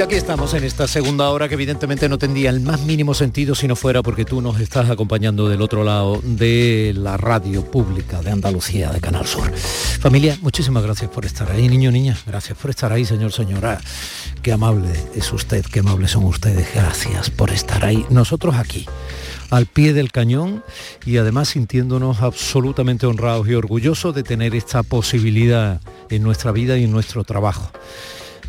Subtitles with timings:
[0.00, 3.54] Y aquí estamos en esta segunda hora que evidentemente no tendría el más mínimo sentido
[3.54, 8.22] si no fuera porque tú nos estás acompañando del otro lado de la radio pública
[8.22, 9.52] de Andalucía, de Canal Sur.
[9.54, 12.16] Familia, muchísimas gracias por estar ahí, niño, niña.
[12.26, 13.78] Gracias por estar ahí, señor, señora.
[14.40, 16.74] Qué amable es usted, qué amables son ustedes.
[16.74, 18.06] Gracias por estar ahí.
[18.08, 18.86] Nosotros aquí
[19.50, 20.64] al pie del cañón
[21.04, 25.78] y además sintiéndonos absolutamente honrados y orgullosos de tener esta posibilidad
[26.08, 27.70] en nuestra vida y en nuestro trabajo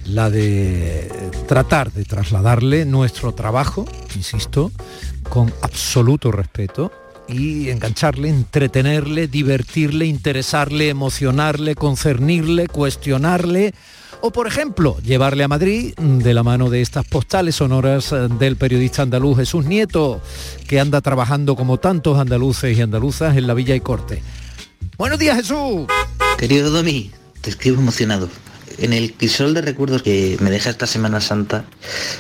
[0.06, 1.12] la de
[1.48, 4.72] tratar de trasladarle nuestro trabajo, insisto,
[5.30, 6.92] con absoluto respeto
[7.28, 13.74] y engancharle, entretenerle, divertirle, interesarle, emocionarle, concernirle, cuestionarle
[14.22, 19.02] o, por ejemplo, llevarle a Madrid de la mano de estas postales sonoras del periodista
[19.02, 20.22] andaluz Jesús Nieto,
[20.68, 24.22] que anda trabajando como tantos andaluces y andaluzas en la Villa y Corte.
[24.98, 25.88] Buenos días, Jesús.
[26.38, 28.30] Querido Domi, te escribo emocionado
[28.78, 31.66] en el crisol de recuerdos que me deja esta Semana Santa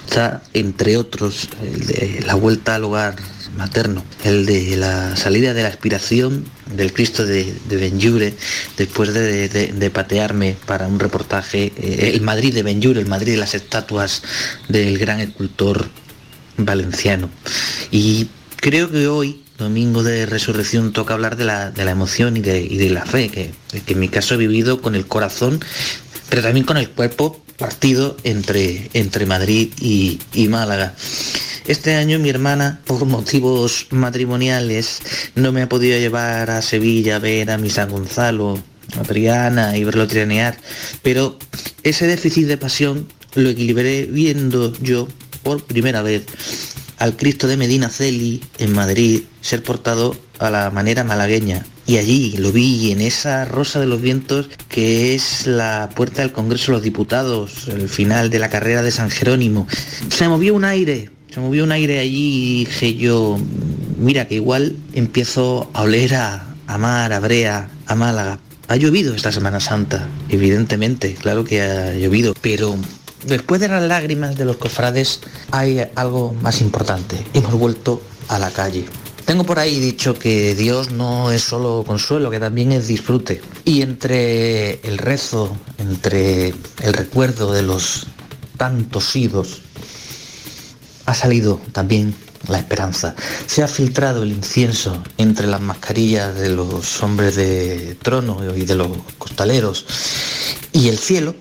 [0.08, 3.16] está, entre otros, de la vuelta al hogar
[3.56, 8.34] materno, el de la salida de la aspiración del Cristo de, de Benjure
[8.78, 13.54] después de, patearme para un reportaje, eh, el Madrid de Benjure, el Madrid de las
[13.54, 14.24] estatuas
[14.70, 15.90] del gran escultor
[16.58, 17.30] valenciano.
[17.92, 23.06] Y creo que hoy, domingo de resurrección, toca hablar de la, emoción y de, la
[23.06, 23.52] fe, que,
[23.86, 25.60] que en mi caso he vivido con el corazón
[26.32, 30.96] pero también con el cuerpo partido entre, entre Madrid y, Málaga.
[31.68, 35.02] Este año mi hermana, por motivos matrimoniales,
[35.36, 38.64] no me ha podido llevar a Sevilla a ver a mi San Gonzalo,
[38.98, 40.58] a Triana y verlo trianear,
[41.04, 41.38] pero
[41.84, 45.10] ese déficit de pasión lo equilibré viendo yo
[45.44, 46.24] por primera vez
[46.98, 52.36] al Cristo de Medina Celi en Madrid ser portado a la manera malagueña y allí
[52.38, 56.78] lo vi en esa rosa de los vientos que es la puerta del Congreso de
[56.78, 59.68] los Diputados, el final de la carrera de San Jerónimo.
[60.10, 63.40] Se movió un aire, se movió un aire allí y dije yo,
[63.98, 68.40] mira que igual empiezo a oler a, a mar, a brea, a Málaga.
[68.68, 72.78] Ha llovido esta Semana Santa, evidentemente, claro que ha llovido, pero
[73.26, 75.20] después de las lágrimas de los cofrades
[75.52, 77.18] hay algo más importante.
[77.34, 78.86] Hemos vuelto a la calle.
[79.26, 83.42] Tengo por ahí dicho que Dios no es solo consuelo, que también es disfrute.
[83.66, 86.50] Y entre el rezo, entre
[86.82, 88.08] el recuerdo de los
[88.58, 89.62] tantos idos,
[91.06, 92.16] ha salido también
[92.48, 93.16] la esperanza.
[93.46, 98.76] Se ha filtrado el incienso entre las mascarillas de los hombres de trono y de
[98.76, 99.86] los costaleros.
[100.74, 101.36] Y el cielo,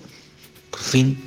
[0.69, 1.21] por fin,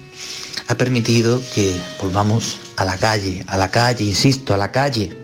[0.69, 5.24] ha permitido que volvamos a la calle, a la calle, insisto, a la calle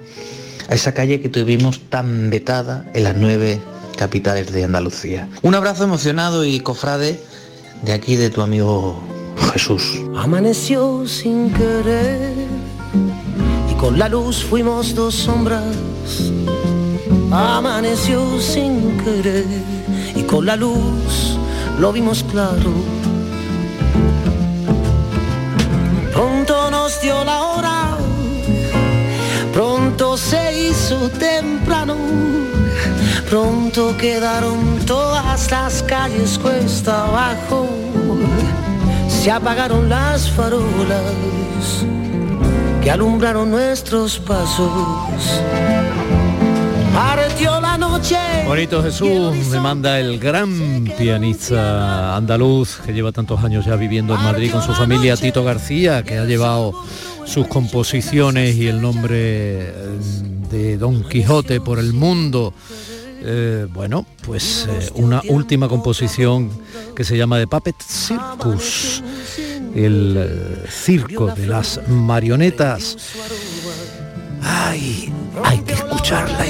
[0.70, 3.60] a esa calle que tuvimos tan vetada en las nueve
[3.98, 5.28] capitales de Andalucía.
[5.42, 7.20] Un abrazo emocionado y cofrade
[7.82, 9.02] de aquí de tu amigo
[9.52, 10.00] Jesús.
[10.16, 12.34] Amaneció sin querer
[13.70, 15.64] y con la luz fuimos dos sombras.
[17.32, 19.46] Amaneció sin querer
[20.14, 21.36] y con la luz
[21.80, 22.99] lo vimos claro.
[30.96, 31.96] Temprano,
[33.28, 37.68] pronto quedaron todas las calles cuesta abajo,
[39.08, 41.04] se apagaron las farolas
[42.82, 44.70] que alumbraron nuestros pasos.
[46.92, 48.16] Partió la noche.
[48.46, 54.22] Bonito Jesús, me manda el gran pianista andaluz que lleva tantos años ya viviendo en
[54.22, 56.74] Madrid con su familia, Tito García, que ha llevado
[57.26, 59.72] sus composiciones y el nombre
[60.50, 62.52] de Don Quijote por el mundo.
[63.22, 66.50] Eh, bueno, pues eh, una última composición
[66.94, 69.02] que se llama The Puppet Circus,
[69.74, 72.96] el circo de las marionetas.
[74.42, 75.12] Ay,
[75.44, 76.46] hay que escucharla.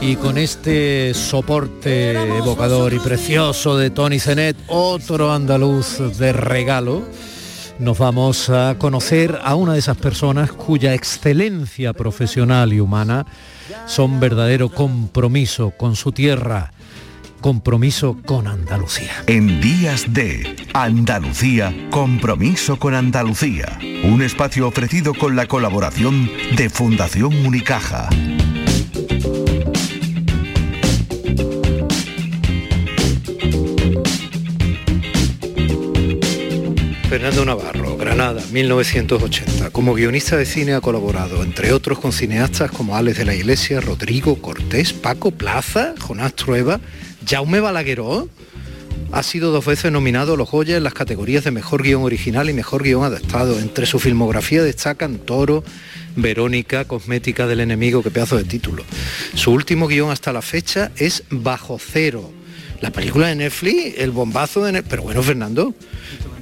[0.00, 7.02] Y con este soporte evocador y precioso de Tony Zenet, otro andaluz de regalo,
[7.78, 13.26] nos vamos a conocer a una de esas personas cuya excelencia profesional y humana
[13.86, 16.72] son verdadero compromiso con su tierra,
[17.40, 19.12] compromiso con Andalucía.
[19.26, 27.34] En días de Andalucía, compromiso con Andalucía, un espacio ofrecido con la colaboración de Fundación
[27.46, 28.08] Unicaja.
[37.08, 39.70] Fernando Navarro, Granada, 1980.
[39.70, 43.80] Como guionista de cine ha colaborado, entre otros, con cineastas como Alex de la Iglesia,
[43.80, 46.80] Rodrigo Cortés, Paco Plaza, Jonás Trueba,
[47.24, 48.28] Jaume Balagueró.
[49.12, 52.50] Ha sido dos veces nominado a los Goya en las categorías de Mejor Guión Original
[52.50, 53.60] y Mejor Guión Adaptado.
[53.60, 55.62] Entre su filmografía destacan Toro,
[56.16, 58.82] Verónica, Cosmética del Enemigo, qué pedazo de título.
[59.34, 62.32] Su último guion hasta la fecha es Bajo Cero.
[62.80, 64.90] La película de Netflix, el bombazo de Netflix.
[64.90, 65.72] Pero bueno, Fernando,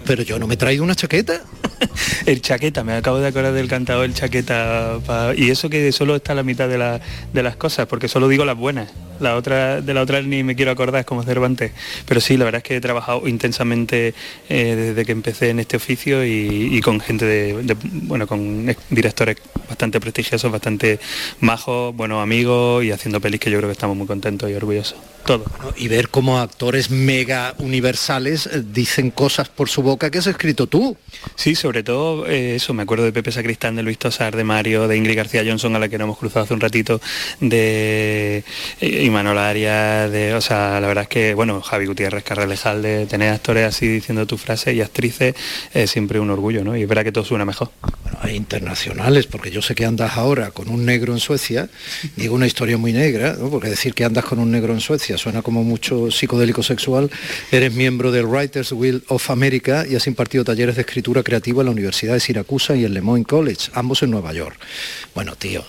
[0.07, 1.43] pero yo no me he traído una chaqueta.
[2.27, 4.99] el chaqueta, me acabo de acordar del cantado el chaqueta.
[5.37, 7.01] Y eso que solo está a la mitad de,
[7.33, 8.91] de las cosas, porque solo digo las buenas.
[9.21, 11.73] La otra, de la otra ni me quiero acordar, es como Cervantes.
[12.07, 14.15] Pero sí, la verdad es que he trabajado intensamente
[14.49, 19.37] eh, desde que empecé en este oficio y, con gente de, bueno, con directores
[19.69, 20.99] bastante prestigiosos, bastante
[21.41, 24.99] majos, buenos amigos y haciendo pelis que yo creo que estamos muy contentos y orgullosos.
[25.25, 25.45] Todo.
[25.77, 30.67] Y ver cómo actores mega universales eh, dicen cosas por su boca que has escrito
[30.67, 30.97] tú.
[31.35, 34.87] Sí, sobre todo eh, eso, me acuerdo de Pepe Sacristán, de Luis Tosar, de Mario,
[34.87, 37.01] de Ingrid García Johnson, a la que nos hemos cruzado hace un ratito,
[37.41, 38.45] de
[38.83, 43.07] y Manuel Arias, de, o sea, la verdad es que, bueno, Javi Gutiérrez, Carrelejal, de
[43.07, 45.35] tener actores así diciendo tu frase y actrices
[45.73, 46.77] es siempre un orgullo, ¿no?
[46.77, 47.71] Y es verdad que todo suena mejor.
[48.03, 51.71] Bueno, hay internacionales, porque yo sé que andas ahora con un negro en Suecia,
[52.17, 53.49] digo una historia muy negra, ¿no?
[53.49, 57.11] porque decir que andas con un negro en Suecia suena como mucho psicodélico sexual,
[57.51, 61.67] eres miembro del Writers Guild of America y has impartido talleres de escritura creativa en
[61.67, 64.59] la Universidad de Siracusa y en Le Moyne College, ambos en Nueva York.
[65.15, 65.65] Bueno, tío,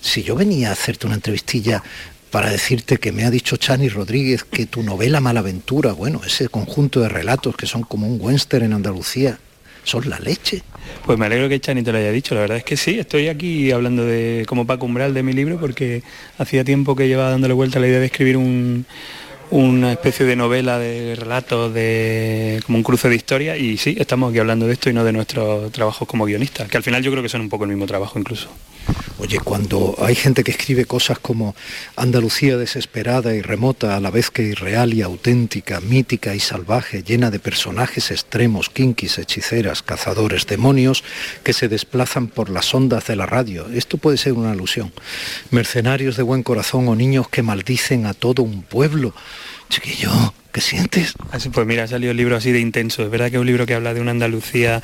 [0.00, 1.82] si yo venía a hacerte una entrevistilla
[2.30, 7.00] para decirte que me ha dicho Chani Rodríguez que tu novela Malaventura, bueno, ese conjunto
[7.00, 9.38] de relatos que son como un western en Andalucía,
[9.84, 10.62] son la leche.
[11.04, 13.28] Pues me alegro que Chani te lo haya dicho, la verdad es que sí, estoy
[13.28, 16.02] aquí hablando de como Paco Umbral de mi libro porque
[16.38, 18.86] hacía tiempo que llevaba dándole vuelta la idea de escribir un,
[19.52, 24.30] una especie de novela de relatos, de como un cruce de historia y sí, estamos
[24.30, 27.10] aquí hablando de esto y no de nuestro trabajo como guionistas, que al final yo
[27.10, 28.48] creo que son un poco el mismo trabajo incluso.
[29.18, 31.54] Oye, cuando hay gente que escribe cosas como
[31.94, 37.30] Andalucía desesperada y remota, a la vez que irreal y auténtica, mítica y salvaje, llena
[37.30, 41.04] de personajes extremos, kinkis, hechiceras, cazadores, demonios,
[41.44, 44.92] que se desplazan por las ondas de la radio, esto puede ser una alusión.
[45.50, 49.14] Mercenarios de buen corazón o niños que maldicen a todo un pueblo.
[49.68, 50.10] Chiquillo,
[50.52, 51.14] ¿Qué sientes?
[51.50, 53.02] Pues mira, ha salido el libro así de intenso.
[53.02, 54.82] Es verdad que es un libro que habla de una Andalucía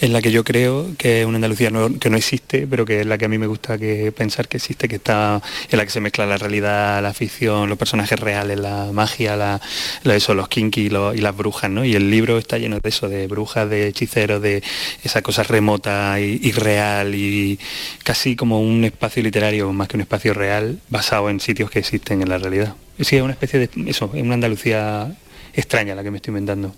[0.00, 1.70] en la que yo creo que es una Andalucía
[2.00, 4.56] que no existe, pero que es la que a mí me gusta que pensar que
[4.56, 8.58] existe, que está en la que se mezcla la realidad, la ficción, los personajes reales,
[8.58, 9.60] la magia, la,
[10.04, 11.84] eso, los kinky y, las brujas, ¿no?
[11.84, 14.62] Y el libro está lleno de eso, de brujas, de hechiceros, de
[15.04, 17.58] esa cosa remota y, real y
[18.04, 22.22] casi como un espacio literario más que un espacio real basado en sitios que existen
[22.22, 22.74] en la realidad.
[23.00, 25.10] Es una especie de eso, en una Andalucía
[25.60, 26.74] extraña la que me estoy inventando.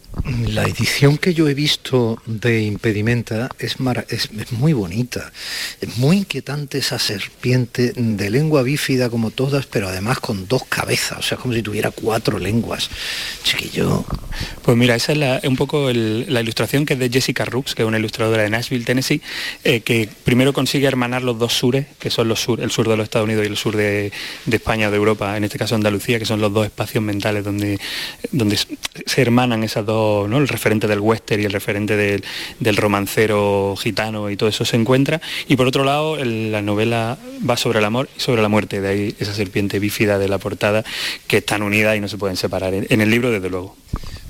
[0.48, 3.76] La edición que yo he visto de Impedimenta es,
[4.08, 5.32] es, muy bonita.
[5.80, 11.18] Es muy inquietante esa serpiente de lengua bífida como todas, pero además con dos cabezas,
[11.18, 12.90] o sea, como si tuviera cuatro lenguas.
[13.42, 14.04] Chiquillo.
[14.62, 17.88] Pues mira, esa es un poco la ilustración que es de Jessica Rooks, que es
[17.88, 19.20] una ilustradora de Nashville, Tennessee,
[19.64, 22.96] eh, que primero consigue hermanar los dos sures, que son los sur, el sur de
[22.96, 24.12] los Estados Unidos y el sur de,
[24.50, 27.78] España o de Europa, en este caso Andalucía, que son los dos espacios mentales donde,
[28.30, 28.58] donde
[29.06, 30.38] se hermanan esas dos, ¿no?
[30.38, 35.20] el referente del western y el referente del, romancero gitano y todo eso se encuentra.
[35.48, 38.88] Y por otro lado, la novela va sobre el amor y sobre la muerte, de
[38.88, 40.84] ahí esa serpiente bífida de la portada,
[41.26, 42.74] que están unidas y no se pueden separar.
[42.74, 43.76] En, el libro, desde luego.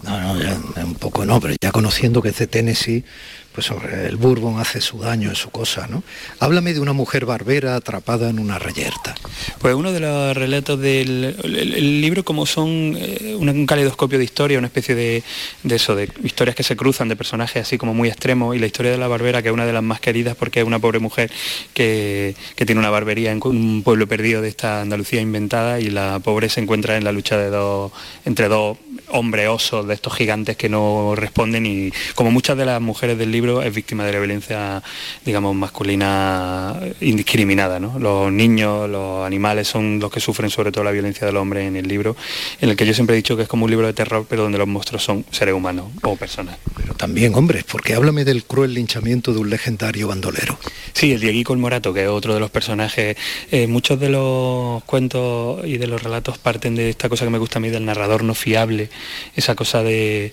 [0.03, 3.05] No, no, un poco no, pero ya conociendo que es de Tennessee,
[3.53, 6.03] pues el bourbon hace su daño en su cosa, ¿no?
[6.41, 9.15] Háblame de una mujer barbera atrapada en una reyerta.
[9.59, 14.69] Pues uno de los relatos del libro, como son eh, un, caleidoscopio de historia, una
[14.69, 15.23] especie de,
[15.69, 18.91] eso, de historias que se cruzan, de personajes así como muy extremos, y la historia
[18.91, 21.31] de la barbera, que es una de las más queridas porque es una pobre mujer
[21.75, 26.49] que, tiene una barbería en un pueblo perdido de esta Andalucía inventada y la pobre
[26.49, 27.91] se encuentra en la lucha de dos,
[28.25, 28.79] entre dos
[29.13, 33.31] hombres osos de estos gigantes que no responden y como muchas de las mujeres del
[33.31, 34.83] libro, es víctima de la violencia,
[35.25, 37.79] digamos, masculina indiscriminada.
[37.79, 41.77] Los niños, los animales son los que sufren sobre todo la violencia del hombre en
[41.77, 42.17] el libro,
[42.61, 44.43] en el que yo siempre he dicho que es como un libro de terror, pero
[44.43, 46.57] donde los monstruos son seres humanos o personas.
[46.77, 50.59] Pero también hombres, porque háblame del cruel linchamiento de un legendario bandolero.
[50.93, 53.17] Sí, el Dieguico el Morato, que es otro de los personajes.
[53.51, 57.39] Eh, muchos de los cuentos y de los relatos parten de esta cosa que me
[57.39, 58.91] gusta a mí del narrador no fiable,
[59.37, 60.33] esa cosa de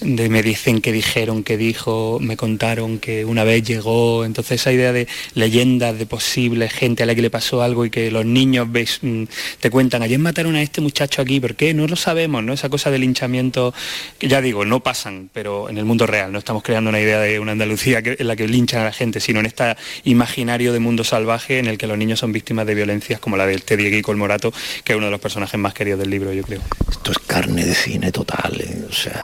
[0.00, 4.72] de me dicen que dijeron, que dijo, me contaron que una vez llegó, entonces esa
[4.72, 8.24] idea de leyendas de posible gente a la que le pasó algo y que los
[8.24, 9.24] niños ves, mm,
[9.60, 11.74] te cuentan, ayer mataron a este muchacho aquí, ¿por qué?
[11.74, 12.52] No lo sabemos, ¿no?
[12.52, 13.74] Esa cosa del linchamiento,
[14.18, 17.18] que ya digo, no pasan, pero en el mundo real, no estamos creando una idea
[17.20, 20.78] de una Andalucía en la que linchan a la gente, sino en este imaginario de
[20.78, 23.96] mundo salvaje en el que los niños son víctimas de violencias como la del Teddy
[23.96, 24.52] y Colmorato,
[24.84, 26.60] que es uno de los personajes más queridos del libro, yo creo.
[26.88, 28.86] Esto es carne de cine total, ¿eh?
[28.88, 29.22] o sea,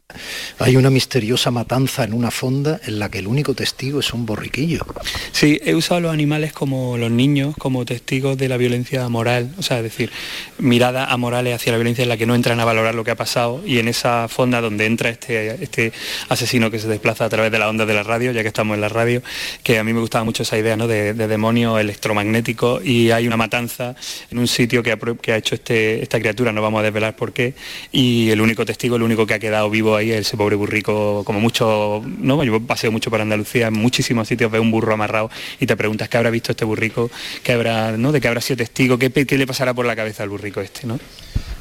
[0.64, 4.24] hay una misteriosa matanza en una fonda en la que el único testigo es un
[4.24, 4.86] borriquillo.
[5.30, 9.54] Sí, he usado a los animales como los niños, como testigos de la violencia moral,
[9.58, 10.10] o sea, es decir,
[10.56, 13.10] mirada a morales hacia la violencia en la que no entran a valorar lo que
[13.10, 15.92] ha pasado y en esa fonda donde entra este, este
[16.30, 18.74] asesino que se desplaza a través de la onda de la radio, ya que estamos
[18.74, 19.22] en la radio,
[19.62, 20.86] que a mí me gustaba mucho esa idea ¿no?
[20.86, 23.96] de, demonio electromagnético y hay una matanza
[24.30, 27.16] en un sitio que ha, que ha hecho este, esta criatura, no vamos a desvelar
[27.16, 27.52] por qué,
[27.92, 31.22] y el único testigo, el único que ha quedado vivo ahí es ese pobre burrico,
[31.24, 32.42] como mucho, ¿no?
[32.44, 35.30] yo paseo mucho por Andalucía, en muchísimos sitios veo un burro amarrado
[35.60, 37.10] y te preguntas qué habrá visto este burrico,
[37.42, 38.12] qué habrá, ¿no?
[38.12, 40.86] de qué habrá sido testigo, qué, qué le pasará por la cabeza al burrico este,
[40.86, 40.98] ¿no?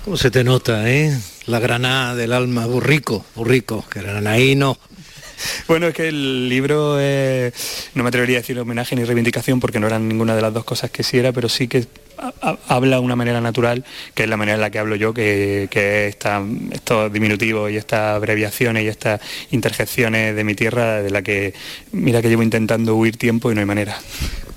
[0.03, 1.17] ¿Cómo se te nota, eh?
[1.45, 4.77] La granada del alma, burrico, burrico, que no.
[5.67, 9.87] Bueno, es que el libro no me atrevería a decir homenaje ni reivindicación porque no
[9.87, 11.85] eran ninguna de las dos cosas que sí era, pero sí que
[12.67, 15.67] habla de una manera natural, que es la manera en la que hablo yo, que,
[15.69, 21.53] que estos diminutivos y estas abreviaciones y estas interjecciones de mi tierra, de la que
[21.91, 23.97] mira que llevo intentando huir tiempo y no hay manera.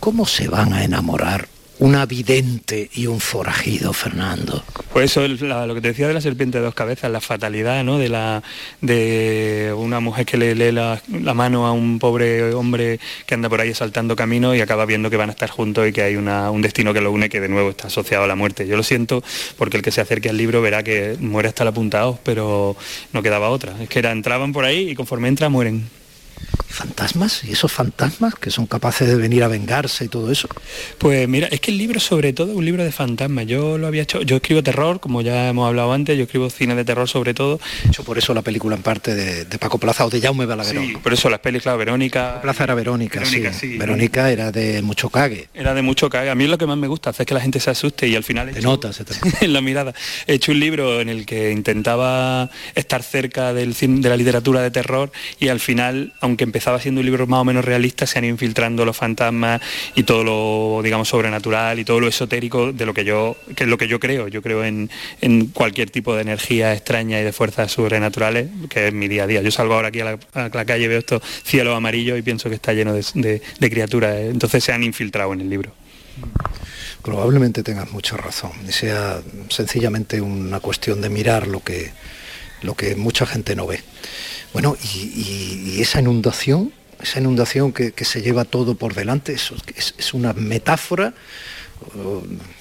[0.00, 4.62] ¿Cómo se van a enamorar un vidente y un forajido, Fernando.
[4.92, 7.84] Pues eso es lo que te decía de la serpiente de dos cabezas, la fatalidad
[7.84, 7.98] ¿no?
[7.98, 8.42] de, la,
[8.80, 11.00] de una mujer que le lee la,
[11.34, 15.16] mano a un pobre hombre que anda por ahí saltando camino y acaba viendo que
[15.16, 17.70] van a estar juntos y que hay un destino que lo une que de nuevo
[17.70, 18.66] está asociado a la muerte.
[18.66, 19.22] Yo lo siento
[19.58, 22.76] porque el que se acerque al libro verá que muere hasta el apuntado, pero
[23.12, 23.74] no quedaba otra.
[23.82, 25.88] Es que era, entraban por ahí y conforme entra mueren
[26.68, 30.48] fantasmas y esos fantasmas que son capaces de venir a vengarse y todo eso?
[30.98, 33.46] Pues mira, es que el libro sobre todo es un libro de fantasmas.
[33.46, 36.74] Yo lo había hecho, yo escribo terror, como ya hemos hablado antes, yo escribo cine
[36.74, 37.60] de terror sobre todo.
[37.86, 40.86] Hecho por eso la película en parte de, Paco Plaza o de Jaume Balaguerón.
[40.86, 42.40] Sí, por eso las películas, Verónica.
[42.42, 43.78] Plaza era Verónica, sí.
[43.78, 45.48] Verónica era de mucho cague.
[45.54, 46.30] Era de mucho cague.
[46.30, 48.14] A mí es lo que más me gusta, hacer que la gente se asuste y
[48.14, 48.52] al final...
[48.52, 49.02] Te notas,
[49.40, 49.94] en la mirada.
[50.26, 54.70] He hecho un libro en el que intentaba estar cerca del, de la literatura de
[54.70, 58.24] terror y al final, aunque empezaba siendo un libro más o menos realista, se han
[58.24, 59.60] infiltrando los fantasmas
[59.94, 63.70] y todo lo, digamos, sobrenatural y todo lo esotérico de lo que yo, que es
[63.70, 64.28] lo que yo creo.
[64.28, 64.88] Yo creo en,
[65.52, 69.42] cualquier tipo de energía extraña y de fuerzas sobrenaturales, que es mi día a día.
[69.42, 72.72] Yo salgo ahora aquí a la, calle, veo estos cielos amarillos y pienso que está
[72.72, 74.16] lleno de, criaturas.
[74.16, 75.72] Entonces se han infiltrado en el libro.
[77.02, 81.90] Probablemente tengas mucha razón y sea sencillamente una cuestión de mirar lo que,
[82.62, 83.80] lo que mucha gente no ve.
[84.56, 86.72] Bueno, y esa inundación
[87.02, 91.12] esa inundación que, se lleva todo por delante, eso es, una metáfora,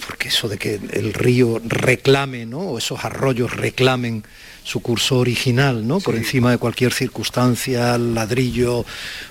[0.05, 2.59] porque eso de que el río reclame, ¿no?
[2.59, 4.23] o esos arroyos reclamen
[4.65, 5.99] su curso original, ¿no?
[5.99, 8.83] Por encima de cualquier circunstancia, ladrillo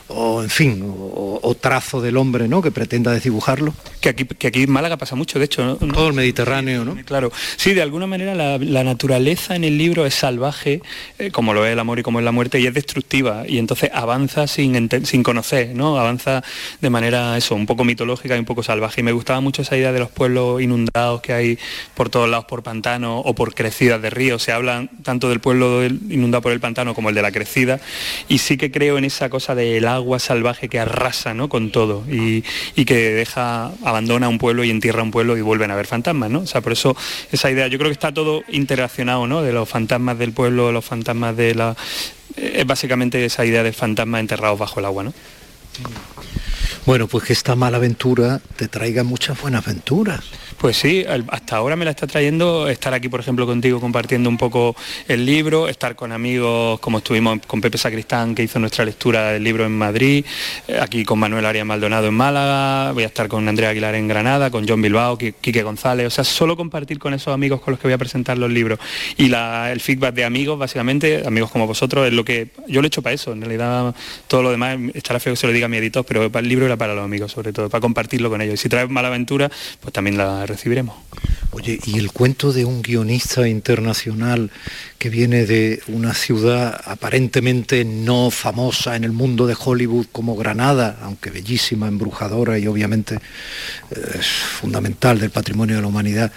[0.07, 2.61] o en fin, o, trazo del hombre, ¿no?
[2.61, 3.75] Que pretenda desdibujarlo.
[4.01, 5.77] Que aquí, que aquí en Málaga pasa mucho, de hecho.
[5.77, 6.95] Todo el Mediterráneo, ¿no?
[7.05, 7.33] Claro.
[7.57, 10.83] Sí, de alguna manera la, naturaleza en el libro es salvaje,
[11.19, 13.59] eh, como lo es el amor y como es la muerte, y es destructiva, y
[13.59, 15.99] entonces avanza sin, sin conocer, ¿no?
[15.99, 16.45] Avanza
[16.81, 19.01] de manera, eso, un poco mitológica y un poco salvaje.
[19.01, 21.59] Y me gustaba mucho esa idea de los pueblos inundados que hay
[21.95, 24.43] por todos lados por pantanos o por crecidas de ríos.
[24.43, 27.81] Se habla tanto del pueblo inundado por el pantano como el de la crecida,
[28.29, 31.49] y sí que creo en esa cosa del agua salvaje que arrasa ¿no?
[31.49, 32.43] con todo y,
[32.85, 36.41] que deja, abandona un pueblo y entierra un pueblo y vuelven a ver fantasmas, ¿no?
[36.41, 36.97] O sea, por eso
[37.33, 39.43] esa idea, yo creo que está todo interaccionado, ¿no?
[39.43, 41.77] De los fantasmas del pueblo, los fantasmas de la...
[42.37, 45.15] Es básicamente esa idea de fantasmas enterrados bajo el agua, ¿no?
[46.87, 50.23] Bueno, pues que esta mala aventura te traiga muchas buenas aventuras.
[50.65, 54.39] Pues sí, hasta ahora me la está trayendo estar aquí, por ejemplo, contigo compartiendo un
[54.39, 54.75] poco
[55.07, 59.45] el libro, estar con amigos como estuvimos con Pepe Sacristán, que hizo nuestra lectura del
[59.45, 60.25] libro en Madrid,
[60.67, 64.09] eh, aquí con Manuel Arias Maldonado en Málaga, voy a estar con Andrea Aguilar en
[64.09, 67.79] Granada, con John Bilbao, Quique González, o sea, solo compartir con esos amigos con los
[67.79, 68.79] que voy a presentar los libros.
[69.19, 72.89] Y el feedback de amigos, básicamente, amigos como vosotros, es lo que yo lo he
[72.89, 73.95] hecho para eso, en realidad
[74.29, 76.65] todo lo demás estará feo que se lo diga a mi editor, pero el libro
[76.65, 78.55] era para los amigos, sobre todo, para compartirlo con ellos.
[78.55, 79.51] Y si traes mala aventura,
[79.83, 80.97] pues también la recibiremos.
[81.51, 84.51] Oye, y el cuento de un guionista internacional
[84.99, 90.99] que viene de una ciudad aparentemente no famosa en el mundo de Hollywood como Granada,
[91.03, 94.21] aunque bellísima, embrujadora y obviamente eh,
[94.59, 96.33] fundamental del patrimonio de la humanidad,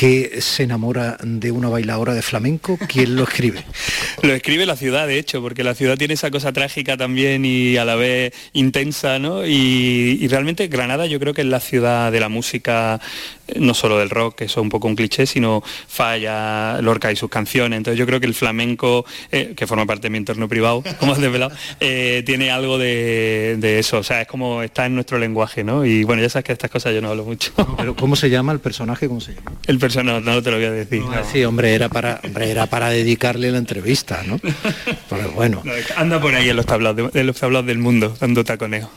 [0.00, 2.78] que se enamora de una bailadora de flamenco?
[2.88, 3.62] ¿Quién lo escribe?
[4.22, 7.76] lo escribe la ciudad, de hecho, porque la ciudad tiene esa cosa trágica también y
[7.76, 9.44] a la vez intensa, ¿no?
[9.44, 12.98] Y, realmente Granada yo creo que es la ciudad de la música,
[13.46, 17.12] eh, no solo del rock, que eso es un poco un cliché, sino Falla, Lorca
[17.12, 17.76] y sus canciones.
[17.76, 21.12] Entonces yo creo que el flamenco, eh, que forma parte de mi entorno privado, como
[21.12, 23.98] has desvelado, eh, tiene algo de, eso.
[23.98, 25.84] O sea, es como está en nuestro lenguaje, ¿no?
[25.84, 27.52] Y bueno, ya sabes que estas cosas yo no hablo mucho.
[27.76, 29.06] pero ¿cómo se llama el personaje?
[29.08, 29.52] ¿Cómo se llama?
[29.66, 31.02] El personaje, no, te lo voy a decir.
[31.30, 34.38] Sí, hombre, era para, hombre, era para dedicarle la entrevista, ¿no?
[35.10, 35.62] Pero bueno.
[35.96, 38.90] anda por ahí en los tablados, en los tablados del mundo, dando taconeo.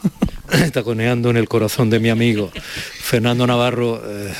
[0.74, 4.34] taconeando en el corazón de mi amigo Fernando Navarro, eh,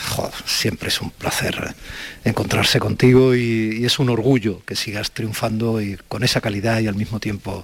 [0.46, 1.76] siempre es un placer
[2.24, 6.96] encontrarse contigo y, es un orgullo que sigas triunfando y con esa calidad y al
[6.96, 7.64] mismo tiempo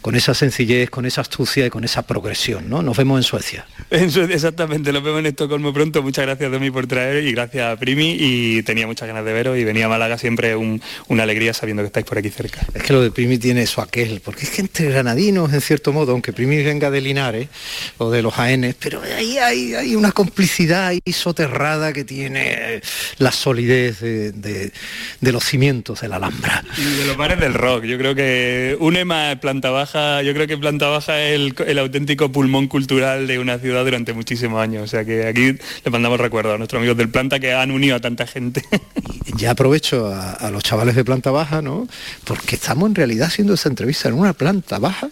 [0.00, 2.70] con esa sencillez, con esa astucia y con esa progresión.
[2.70, 2.82] ¿no?
[2.82, 3.66] Nos vemos en Suecia.
[3.90, 6.02] exactamente, nos vemos en Estocolmo pronto.
[6.02, 9.58] Muchas gracias mí por traer y gracias a Primi y tenía muchas ganas de veros
[9.58, 12.66] y venía a Málaga siempre una alegría sabiendo que estáis por aquí cerca.
[12.74, 15.92] Es que lo de Primi tiene eso aquel, porque es que entre granadinos, en cierto
[15.92, 17.48] modo, aunque Primi venga de Linares
[17.98, 22.80] o de los Jaénes, pero ahí hay, hay una complicidad ahí soterrada que tiene
[23.18, 24.72] la solidez de,
[25.20, 26.64] los cimientos de la Alhambra.
[26.76, 27.84] Y de los bares del rock.
[27.84, 32.30] Yo creo que une más planta baja, yo creo que planta baja es el, auténtico
[32.30, 34.84] pulmón cultural de una ciudad durante muchísimos años.
[34.84, 35.52] O sea que aquí
[35.84, 38.62] le mandamos recuerdo a nuestros amigos del planta que han unido a tanta gente.
[39.36, 41.86] ya aprovecho a, los chavales de planta baja, ¿no?
[42.24, 45.10] Porque estamos en realidad haciendo esa entrevista en una planta baja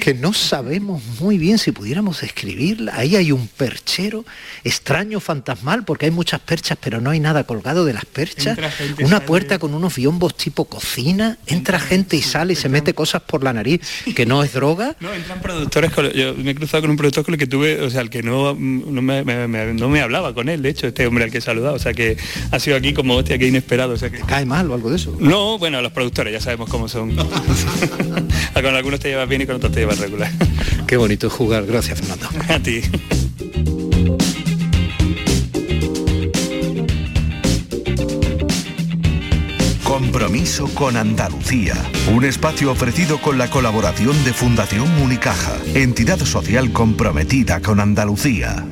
[0.00, 2.92] que no sabemos muy bien si pudiéramos escribirla.
[2.96, 4.24] Ahí hay un perchero
[4.64, 8.58] extraño, fantasmal, porque hay muchas perchas, pero no hay nada colgado de las perchas
[9.00, 13.22] una puerta con unos biombos tipo cocina, entra gente y sale y se mete cosas
[13.22, 13.80] por la nariz,
[14.14, 14.96] que no es droga.
[15.00, 17.90] No, entran productores, yo me he cruzado con un productor con el que tuve, o
[17.90, 21.38] sea, el que no, no me, hablaba con él, de hecho, este hombre al que
[21.38, 22.16] he saludado, o sea que
[22.50, 23.94] ha sido aquí como hostia, que inesperado.
[23.94, 24.18] O sea que...
[24.20, 25.16] ¿Cae mal o algo de eso?
[25.18, 27.16] No, bueno, los productores ya sabemos cómo son.
[28.54, 30.30] con algunos te llevas bien y con otros te llevas regular.
[30.86, 32.28] Qué bonito jugar, gracias Fernando.
[32.54, 32.80] A ti.
[39.84, 41.74] Compromiso con Andalucía.
[42.14, 48.64] Un espacio ofrecido con la colaboración de Fundación Unicaja, entidad social comprometida con Andalucía.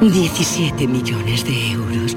[0.00, 2.16] 17 millones de euros.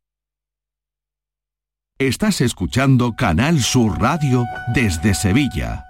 [2.01, 5.85] Estás escuchando Canal Sur Radio desde Sevilla.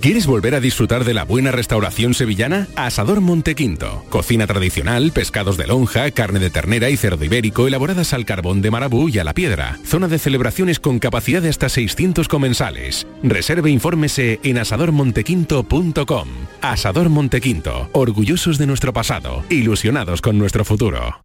[0.00, 2.68] ¿Quieres volver a disfrutar de la buena restauración sevillana?
[2.76, 4.04] Asador Montequinto.
[4.10, 8.70] Cocina tradicional, pescados de lonja, carne de ternera y cerdo ibérico elaboradas al carbón de
[8.70, 9.76] marabú y a la piedra.
[9.84, 13.04] Zona de celebraciones con capacidad de hasta 600 comensales.
[13.24, 16.28] Reserve e infórmese en asadormontequinto.com.
[16.60, 17.90] Asador Montequinto.
[17.92, 19.42] Orgullosos de nuestro pasado.
[19.50, 21.24] Ilusionados con nuestro futuro.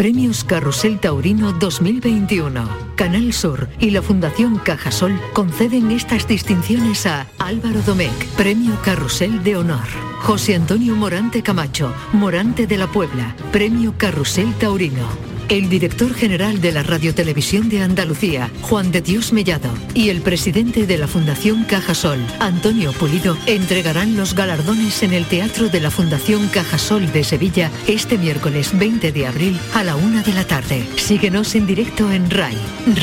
[0.00, 2.94] Premios Carrusel Taurino 2021.
[2.96, 9.58] Canal Sur y la Fundación Cajasol conceden estas distinciones a Álvaro Domecq, Premio Carrusel de
[9.58, 9.84] Honor.
[10.22, 15.06] José Antonio Morante Camacho, Morante de la Puebla, Premio Carrusel Taurino
[15.50, 20.86] el director general de la Radiotelevisión de Andalucía, Juan de Dios Mellado, y el presidente
[20.86, 26.46] de la Fundación Cajasol, Antonio Pulido, entregarán los galardones en el Teatro de la Fundación
[26.48, 30.86] Cajasol de Sevilla este miércoles 20 de abril a la una de la tarde.
[30.96, 32.56] Síguenos en directo en RAI,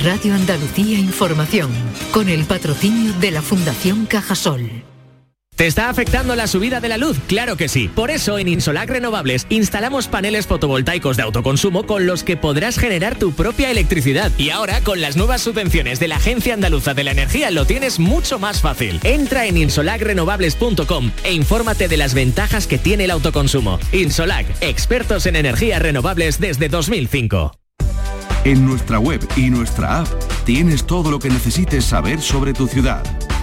[0.04, 1.70] Radio Andalucía Información,
[2.12, 4.97] con el patrocinio de la Fundación Cajasol.
[5.58, 7.18] ¿Te está afectando la subida de la luz?
[7.26, 7.88] Claro que sí.
[7.88, 13.18] Por eso en Insolac Renovables instalamos paneles fotovoltaicos de autoconsumo con los que podrás generar
[13.18, 14.32] tu propia electricidad.
[14.38, 17.98] Y ahora con las nuevas subvenciones de la Agencia Andaluza de la Energía lo tienes
[17.98, 19.00] mucho más fácil.
[19.04, 23.80] Entra en insolacrenovables.com e infórmate de las ventajas que tiene el autoconsumo.
[23.92, 27.52] Insolac, expertos en energías renovables desde 2005.
[28.44, 30.08] En nuestra web y nuestra app
[30.46, 33.04] tienes todo lo que necesites saber sobre tu ciudad.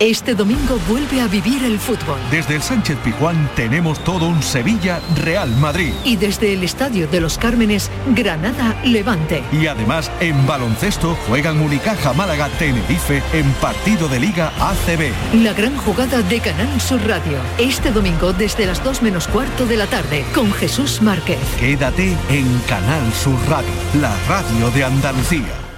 [0.00, 2.18] Este domingo vuelve a vivir el fútbol.
[2.30, 5.92] Desde el Sánchez Pijuán tenemos todo un Sevilla Real Madrid.
[6.04, 9.44] Y desde el Estadio de los Cármenes, Granada Levante.
[9.52, 15.12] Y además en baloncesto juegan Unicaja Málaga Tenerife en partido de Liga ACB.
[15.44, 17.38] La gran jugada de Canal Sur Radio.
[17.58, 21.38] Este domingo desde las 2 menos cuarto de la tarde con Jesús Márquez.
[21.60, 25.63] Quédate en Canal Sur Radio, la radio de Andalucía.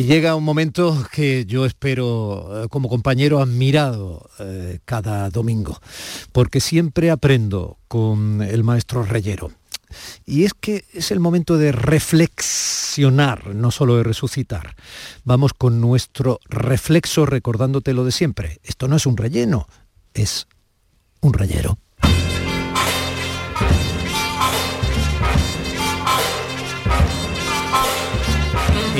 [0.00, 5.78] Y llega un momento que yo espero eh, como compañero admirado eh, cada domingo,
[6.32, 9.52] porque siempre aprendo con el maestro Reyero.
[10.24, 14.74] Y es que es el momento de reflexionar, no solo de resucitar.
[15.24, 18.58] Vamos con nuestro reflexo recordándote lo de siempre.
[18.62, 19.68] Esto no es un relleno,
[20.14, 20.46] es
[21.20, 21.76] un reyero.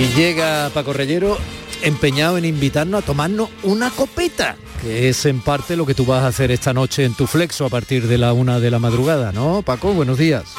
[0.00, 1.36] Y llega Paco Reyero
[1.82, 6.22] empeñado en invitarnos a tomarnos una copeta, que es en parte lo que tú vas
[6.22, 9.30] a hacer esta noche en tu flexo a partir de la una de la madrugada,
[9.30, 9.60] ¿no?
[9.60, 10.54] Paco, buenos días.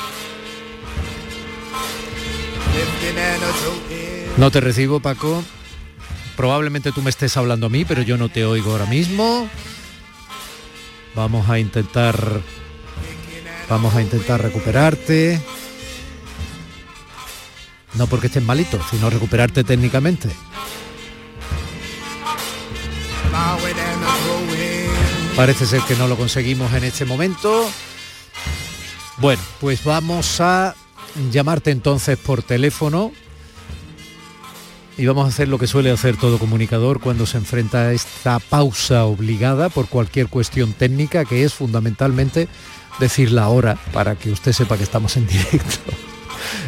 [4.37, 5.43] No te recibo, Paco.
[6.37, 9.49] Probablemente tú me estés hablando a mí, pero yo no te oigo ahora mismo.
[11.15, 12.41] Vamos a intentar
[13.67, 15.41] vamos a intentar recuperarte.
[17.95, 20.29] No porque estés malito, sino recuperarte técnicamente.
[25.35, 27.69] Parece ser que no lo conseguimos en este momento.
[29.17, 30.75] Bueno, pues vamos a
[31.31, 33.11] llamarte entonces por teléfono
[34.97, 38.39] y vamos a hacer lo que suele hacer todo comunicador cuando se enfrenta a esta
[38.39, 42.47] pausa obligada por cualquier cuestión técnica que es fundamentalmente
[42.99, 46.10] decir la hora para que usted sepa que estamos en directo.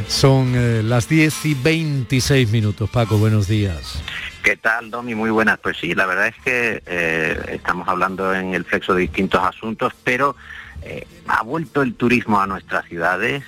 [0.08, 2.90] Son eh, las 10 y 26 minutos.
[2.90, 4.02] Paco, buenos días.
[4.44, 5.16] ¿Qué tal, Domi?
[5.16, 5.60] Muy buenas.
[5.60, 9.94] Pues sí, la verdad es que eh, estamos hablando en el sexo de distintos asuntos,
[10.04, 10.36] pero
[10.82, 13.44] eh, ha vuelto el turismo a nuestras ciudades.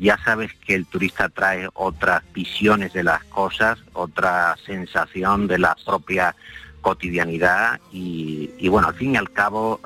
[0.00, 5.76] ya sabes que el turista trae otras visiones de las cosas, otra sensación de la
[5.84, 6.34] propia
[6.80, 9.80] cotidianidad y bueno, al fin y al cabo,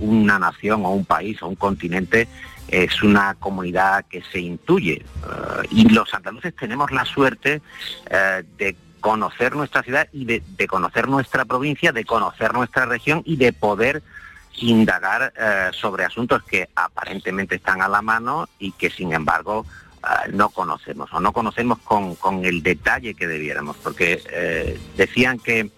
[0.00, 2.26] una nación o un país o un continente
[2.68, 4.94] es una comunidad que se intuye.
[4.94, 7.60] Eh, y los andaluces tenemos la suerte
[8.10, 13.36] eh, de conocer nuestra ciudad y de, conocer nuestra provincia, de conocer nuestra región y
[13.36, 14.02] de poder
[14.58, 19.66] indagar eh, sobre asuntos que aparentemente están a la mano y que sin embargo
[20.32, 25.70] no conocemos o no conocemos con, con, el detalle que debiéramos, porque decían que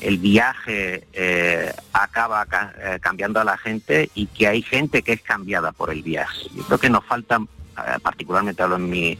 [0.00, 5.22] el viaje eh, acaba eh, cambiando a la gente y que hay gente que es
[5.22, 6.48] cambiada por el viaje.
[6.54, 9.18] Yo creo que nos falta, eh, particularmente hablo en mi,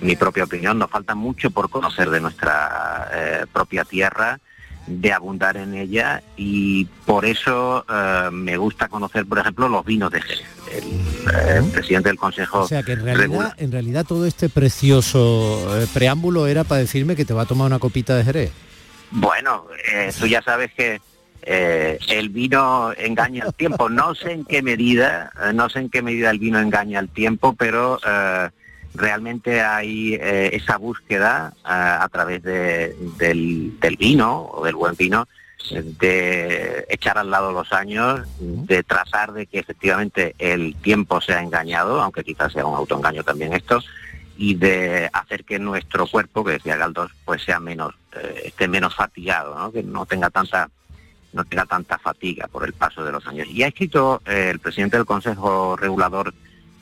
[0.00, 4.40] mi, propia opinión, nos falta mucho por conocer de nuestra propia tierra,
[4.86, 7.86] de abundar en ella y por eso
[8.32, 10.44] me gusta conocer, por ejemplo, los vinos de Jerez.
[10.72, 12.62] El, presidente del Consejo...
[12.62, 17.24] O sea que en realidad, en realidad todo este precioso preámbulo era para decirme que
[17.24, 18.52] te va a tomar una copita de Jerez.
[19.10, 21.00] Bueno, eh, tú ya sabes que
[21.42, 23.88] eh, el vino engaña al tiempo.
[23.88, 27.08] No sé en qué medida, eh, no sé en qué medida el vino engaña al
[27.08, 27.98] tiempo, pero
[28.96, 35.26] realmente hay esa búsqueda a través del, vino o del buen vino
[35.70, 42.02] de echar al lado los años, de trazar de que efectivamente el tiempo sea engañado,
[42.02, 43.82] aunque quizás sea un autoengaño también esto,
[44.36, 47.94] y de hacer que nuestro cuerpo, que decía Galdós, pues sea menos,
[48.44, 50.70] esté menos fatigado, que no tenga tanta
[51.32, 53.48] no tenga tanta fatiga por el paso de los años.
[53.48, 56.32] Y ha escrito eh, el presidente del Consejo Regulador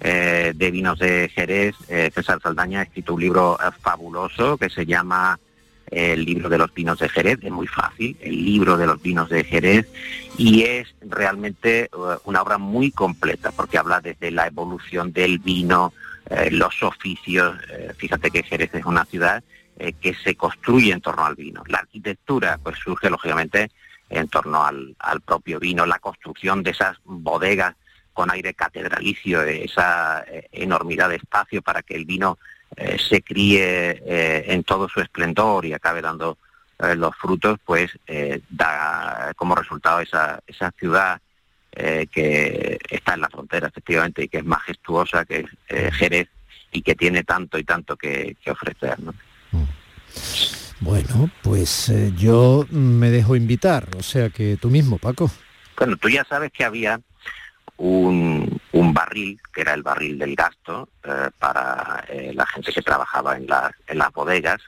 [0.01, 5.41] eh, de Vinos de Jerez, César Saldaña, ha escrito un libro fabuloso que se llama
[5.87, 9.31] El libro de los vinos de Jerez, es muy fácil, el libro de los vinos
[9.31, 9.89] de Jerez,
[10.37, 11.89] y es realmente
[12.25, 15.95] una obra muy completa, porque habla desde la evolución del vino,
[16.31, 17.57] eh, los oficios.
[17.71, 19.43] Eh, fíjate que Jerez es una ciudad
[19.79, 21.63] eh, que se construye en torno al vino.
[21.67, 23.71] La arquitectura pues surge lógicamente
[24.11, 27.75] en torno al, propio vino, la construcción de esas bodegas
[28.13, 32.39] con aire catedralicio, esa enormidad de espacio para que el vino
[32.99, 34.03] se críe
[34.53, 36.37] en todo su esplendor y acabe dando
[36.83, 40.43] eh, los frutos, pues eh, da como resultado esa,
[40.77, 41.21] ciudad
[41.71, 46.29] eh, que está en la frontera, efectivamente, y que es majestuosa, que es Jerez,
[46.73, 48.99] y que tiene tanto y tanto que, ofrecer.
[48.99, 49.15] ¿no?
[50.81, 55.31] Bueno, pues yo me dejo invitar, o sea que tú mismo, Paco.
[55.77, 57.01] Bueno, tú ya sabes que había
[57.77, 63.37] un, barril, que era el barril del gasto, eh, para eh, la gente que trabajaba
[63.37, 63.47] en,
[63.87, 64.61] en las bodegas,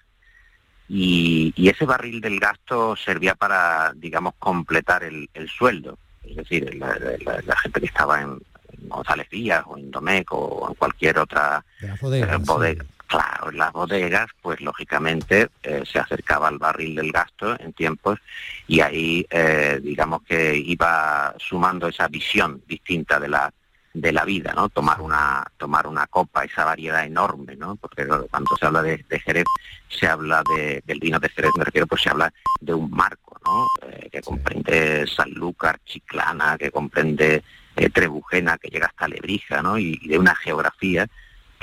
[0.89, 5.99] y, ese barril del gasto servía para, digamos, completar el, sueldo.
[6.23, 8.39] Es decir, la, gente que estaba en,
[8.87, 11.65] González Díaz o en Domecq o en cualquier otra
[12.01, 17.57] bodega, eh, Claro, en las bodegas, pues lógicamente eh, se acercaba al barril del gasto
[17.61, 18.19] en tiempos
[18.67, 23.53] y ahí, eh, digamos que iba sumando esa visión distinta de la
[23.93, 24.69] de la vida, ¿no?
[24.69, 27.77] Tomar una tomar una copa, esa variedad enorme, ¿no?
[27.77, 29.45] Porque cuando se habla de, Jerez,
[29.89, 33.39] se habla de, del vino de Jerez, me refiero, pues se habla de un marco,
[33.45, 33.65] ¿no?
[33.89, 37.45] Eh, que comprende Sanlúcar, Chiclana, que comprende
[37.93, 39.79] Trebujena, que llega hasta Lebrija, ¿no?
[39.79, 41.09] y de una geografía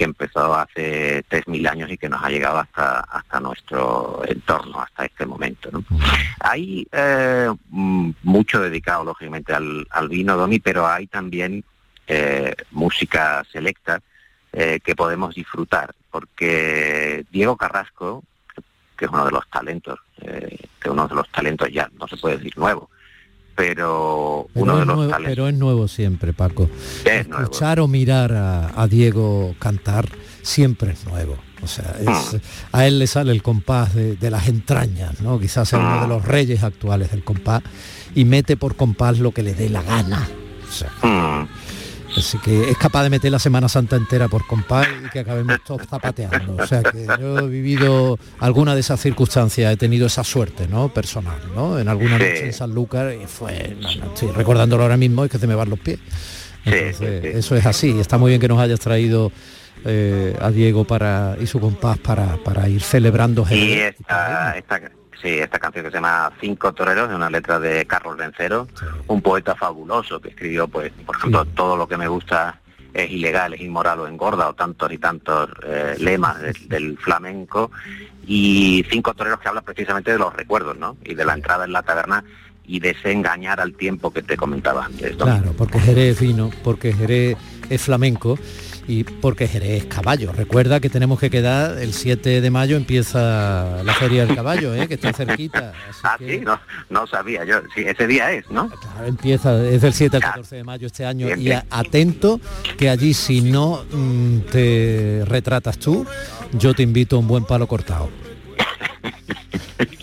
[0.01, 5.05] que empezó hace 3.000 años y que nos ha llegado hasta, hasta nuestro entorno, hasta
[5.05, 5.69] este momento.
[6.39, 11.63] Hay eh, mm, mucho dedicado, lógicamente, al, vino, Domi, pero hay también
[12.07, 14.01] eh, música selecta
[14.53, 18.23] eh, que podemos disfrutar, porque Diego Carrasco,
[18.97, 19.99] que es uno de los talentos,
[20.79, 22.89] que uno de los talentos ya, no se puede decir nuevo,
[23.61, 26.67] pero, uno de los Pero es nuevo siempre, Paco.
[27.05, 30.09] Escuchar o mirar a, Diego cantar
[30.41, 31.37] siempre es nuevo.
[31.61, 32.37] O sea, hmm.
[32.71, 35.39] a él le sale el compás de, las entrañas, ¿no?
[35.39, 36.09] Quizás sea uno de hmm.
[36.09, 37.61] los reyes actuales del compás
[38.15, 40.27] y mete por compás lo que le dé la gana.
[41.03, 41.45] Hmm.
[42.17, 45.63] Así que es capaz de meter la Semana Santa entera por compás y que acabemos
[45.63, 46.55] todos zapateando.
[46.61, 50.89] O sea que yo he vivido alguna de esas circunstancias, he tenido esa suerte, ¿no?
[50.89, 51.79] Personal, ¿no?
[51.79, 53.77] En alguna noche en Sanlúcar y fue,
[54.13, 55.99] estoy recordándolo ahora mismo, es que se me van los pies.
[56.65, 57.99] eso es así.
[57.99, 59.31] Está muy bien que nos hayas traído
[59.85, 63.45] eh, a Diego para y su compás para, para ir celebrando.
[63.49, 64.55] Y esta,
[65.21, 68.67] Sí, esta canción que se llama Cinco Toreros, de una letra de Carlos Vencero,
[69.07, 72.59] un poeta fabuloso que escribió, pues, por ejemplo, todo lo que me gusta
[72.93, 77.71] es ilegal, es inmoral o engorda, o tantos y tantos eh, lemas del, flamenco,
[78.25, 80.97] y Cinco Toreros que habla precisamente de los recuerdos, ¿no?
[81.03, 82.23] Y de la entrada en la taberna
[82.65, 85.15] y de ese engañar al tiempo que te comentaba antes.
[85.17, 87.37] Claro, porque Jerez es fino, porque Jerez
[87.69, 88.37] es flamenco
[88.87, 90.31] y porque Jerez es caballo.
[90.31, 94.87] Recuerda que tenemos que quedar, el 7 de mayo empieza la Feria del Caballo, ¿eh?
[94.87, 95.73] que está cerquita.
[96.03, 96.43] ah, sí,
[96.89, 97.61] no, sabía yo.
[97.75, 98.69] Sí, ese día es, ¿no?
[98.69, 101.35] Claro, empieza, es del 7 al 14 de mayo este año.
[101.35, 102.39] y atento
[102.77, 106.05] que allí si no mm, te retratas tú,
[106.53, 108.09] yo te invito a un buen palo cortado.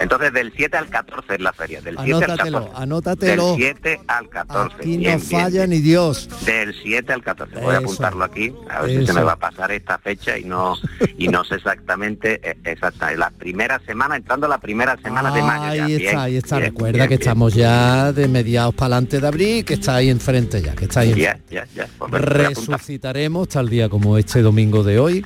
[0.00, 1.80] Entonces, del 7 al 14 es la feria.
[1.80, 2.70] Del 7 al 14.
[2.74, 3.56] Anótatelo.
[3.56, 4.76] Del 7 al 14.
[4.76, 6.28] Aquí no falla ni Dios.
[6.44, 7.60] Del 7 al 14.
[7.60, 10.44] Voy a apuntarlo aquí, a ver si se me va a pasar esta fecha y
[10.44, 10.76] no
[11.16, 13.10] y no sé exactamente eh, exacta.
[13.12, 15.84] La primera semana, entrando la primera semana de mayo.
[15.84, 16.58] Ahí está, ahí está.
[16.58, 20.74] Recuerda que estamos ya de mediados para adelante de abril, que está ahí enfrente ya,
[20.74, 21.14] que está ahí.
[21.14, 21.88] Ya, ya, ya.
[21.98, 25.24] Pues Resucitaremos tal día como este domingo de hoy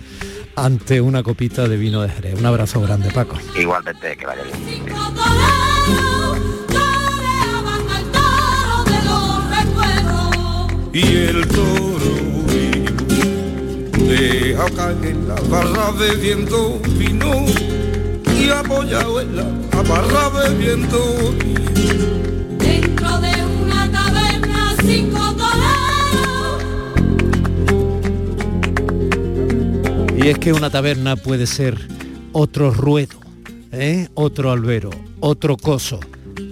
[0.56, 2.38] ante una copita de vino de Jerez.
[2.38, 3.36] Un abrazo grande, Paco.
[3.58, 4.84] Igualmente, que vaya bien.
[10.94, 12.44] Y el toro
[13.96, 17.46] deja caer en la barra bebiendo vino
[18.38, 19.44] y apoyado en la
[19.82, 21.32] barra bebiendo
[21.72, 22.32] Dentro
[30.22, 31.76] Y es que una taberna puede ser
[32.30, 33.18] otro ruedo,
[33.72, 34.08] ¿eh?
[34.14, 35.98] otro albero, otro coso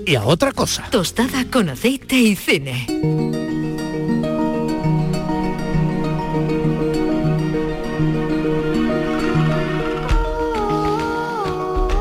[0.04, 0.88] y a otra cosa.
[0.90, 3.59] Tostada con aceite y cine.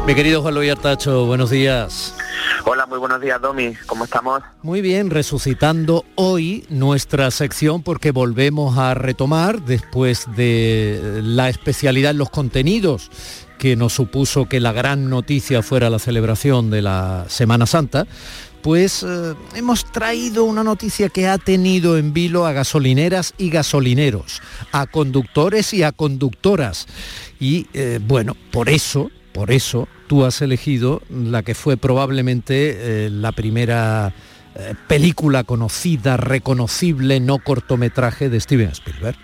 [0.10, 2.15] Mi querido Juan Luis Artacho, buenos días.
[2.65, 3.76] Hola, muy buenos días, Domi.
[3.86, 4.41] ¿Cómo estamos?
[4.63, 12.17] Muy bien, resucitando hoy nuestra sección porque volvemos a retomar después de la especialidad en
[12.17, 13.12] los contenidos
[13.60, 18.08] que nos supuso que la gran noticia fuera la celebración de la Semana Santa,
[18.63, 24.41] pues eh, hemos traído una noticia que ha tenido en vilo a gasolineras y gasolineros,
[24.72, 26.88] a conductores y a conductoras.
[27.39, 33.10] Y eh, bueno, por eso, por eso tú has elegido la que fue probablemente eh,
[33.12, 34.12] la primera
[34.56, 39.15] eh, película conocida, reconocible, no cortometraje de Steven Spielberg.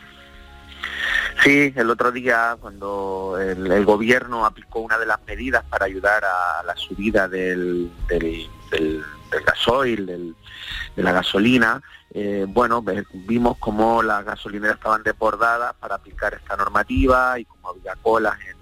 [1.43, 6.63] Sí, el otro día cuando el, gobierno aplicó una de las medidas para ayudar a
[6.63, 11.81] la subida del, del, del- del gasoil, de la gasolina,
[12.13, 12.83] eh, bueno,
[13.27, 18.54] vimos cómo las gasolineras estaban desbordadas para aplicar esta normativa y cómo había colas en,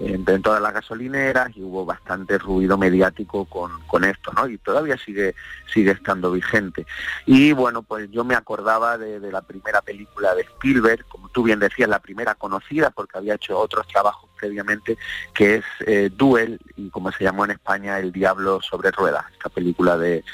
[0.00, 4.46] en- en todas las gasolineras y hubo bastante ruido mediático con, con esto, ¿no?
[4.48, 5.34] Y todavía sigue,
[5.72, 6.86] sigue estando vigente.
[7.26, 11.58] Y bueno, pues yo me acordaba de, la primera película de Spielberg, como tú bien
[11.58, 14.96] decías, la primera conocida porque había hecho otros trabajos previamente,
[15.34, 19.48] que es eh, Duel y como se llamó en España El Diablo sobre Ruedas, esta
[19.48, 20.24] película de,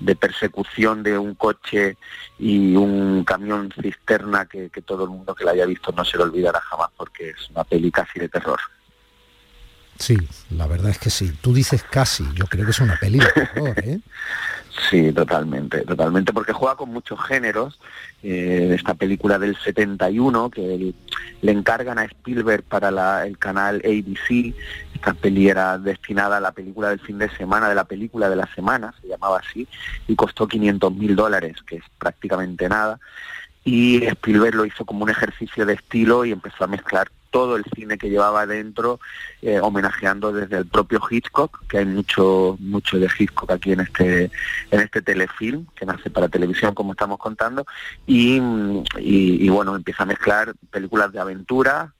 [0.00, 1.96] de persecución de un coche
[2.38, 6.18] y un camión cisterna que, que todo el mundo que la haya visto no se
[6.18, 8.60] lo olvidará jamás porque es una peli casi de terror.
[9.98, 10.16] Sí,
[10.50, 11.32] la verdad es que sí.
[11.40, 14.00] Tú dices casi, yo creo que es una peli de ¿eh?
[14.90, 17.78] Sí, totalmente, totalmente, porque juega con muchos géneros.
[18.22, 20.92] Eh, esta película del 71 que
[21.40, 24.54] le encargan a Spielberg para la- el canal ABC.
[24.94, 28.36] Esta peli era destinada a la película del fin de semana, de la película de
[28.36, 29.66] la semana, se llamaba así,
[30.08, 33.00] y costó 500 mil dólares, que es prácticamente nada.
[33.64, 37.64] Y Spielberg lo hizo como un ejercicio de estilo y empezó a mezclar todo el
[37.74, 39.00] cine que llevaba dentro,
[39.42, 44.30] eh, homenajeando desde el propio Hitchcock, que hay mucho mucho de Hitchcock aquí en este
[44.70, 47.66] en este telefilm que nace para televisión, como estamos contando,
[48.06, 48.40] y,
[48.98, 51.92] y- bueno, empieza a mezclar películas de aventura,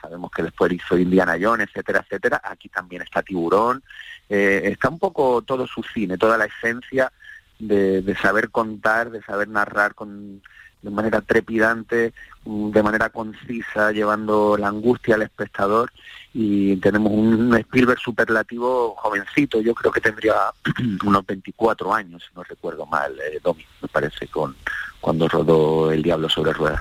[0.00, 3.82] sabemos que después hizo Indiana Jones, etcétera, etcétera, aquí también está Tiburón,
[4.28, 7.12] eh, está un poco todo su cine, toda la esencia
[7.58, 10.42] de, de saber contar, de saber narrar con
[10.82, 12.12] de manera trepidante,
[12.44, 15.90] de manera concisa, llevando la angustia al espectador
[16.32, 20.34] y tenemos un Spielberg superlativo jovencito, yo creo que tendría
[21.04, 24.54] unos 24 años, si no recuerdo mal, eh, Domi, me parece, con
[25.00, 26.80] cuando rodó El Diablo sobre Ruedas.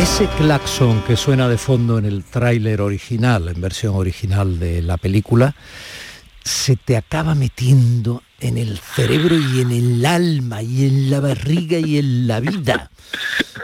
[0.00, 4.96] Ese claxon que suena de fondo en el tráiler original, en versión original de la
[4.96, 5.54] película,
[6.42, 11.78] se te acaba metiendo en el cerebro y en el alma y en la barriga
[11.78, 12.90] y en la vida.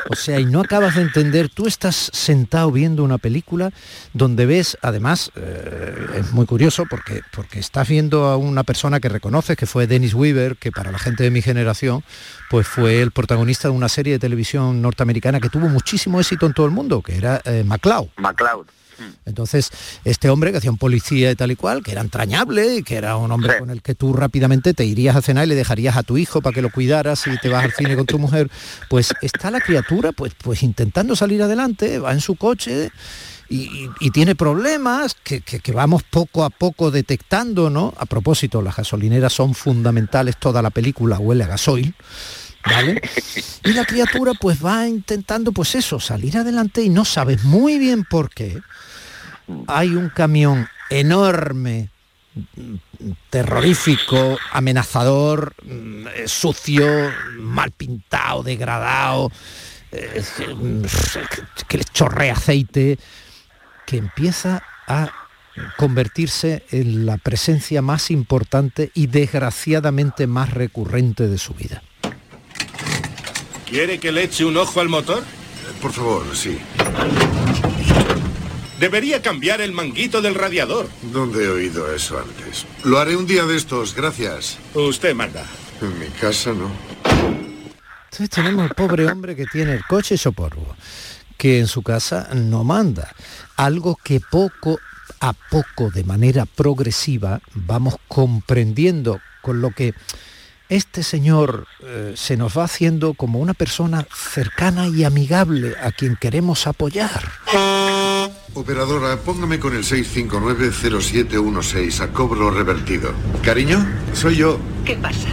[0.09, 3.73] O sea, y no acabas de entender, tú estás sentado viendo una película
[4.13, 9.09] donde ves, además, eh, es muy curioso porque, porque estás viendo a una persona que
[9.09, 12.05] reconoces, que fue Dennis Weaver, que para la gente de mi generación,
[12.51, 16.55] pues fue el protagonista de una serie de televisión norteamericana que tuvo muchísimo éxito en
[16.55, 18.09] todo el mundo, que era eh, MacLeod.
[19.25, 19.71] Entonces,
[20.05, 22.97] este hombre que hacía un policía y tal y cual, que era entrañable y que
[22.97, 25.97] era un hombre con el que tú rápidamente te irías a cenar y le dejarías
[25.97, 28.51] a tu hijo para que lo cuidaras y te vas al cine con tu mujer,
[28.89, 32.91] pues está la criatura pues, pues intentando salir adelante, va en su coche
[33.49, 37.95] y tiene problemas que, que- que vamos poco a poco detectando, ¿no?
[37.97, 41.95] A propósito, las gasolineras son fundamentales, toda la película huele a gasoil.
[42.69, 43.01] ¿Vale?
[43.63, 48.03] Y la criatura pues va intentando pues eso, salir adelante y no sabes muy bien
[48.03, 48.59] por qué.
[49.69, 51.91] Hay un camión enorme,
[53.31, 56.87] terrorífico, amenazador, mm, eh, sucio,
[57.39, 59.31] mal pintado, degradado,
[59.93, 60.23] eh,
[60.55, 60.83] mm,
[61.69, 62.99] que le chorrea aceite,
[63.87, 65.11] que empieza a
[65.77, 71.83] convertirse en la presencia más importante y desgraciadamente más recurrente de su vida.
[73.67, 75.25] ¿Quiere que le eche un ojo al motor?
[75.81, 76.59] Por favor, sí.
[78.79, 80.89] Debería cambiar el manguito del radiador.
[81.03, 82.67] ¿Dónde he oído eso antes?
[82.85, 84.59] Lo haré un día de estos, gracias.
[84.75, 85.45] Usted manda.
[85.81, 86.71] En mi casa no.
[88.05, 90.75] Entonces tenemos al pobre hombre que tiene el coche hecho polvo,
[91.37, 93.15] que en su casa no manda.
[93.57, 94.79] Algo que poco
[95.21, 99.95] a poco, de manera progresiva, vamos comprendiendo con lo que
[100.69, 106.17] este señor eh, se nos va haciendo como una persona cercana y amigable a quien
[106.17, 107.23] queremos apoyar.
[108.57, 113.13] Operadora, póngame con el 659-0716 a cobro revertido.
[113.45, 114.59] Cariño, soy yo.
[114.83, 115.29] ¿Qué pasa?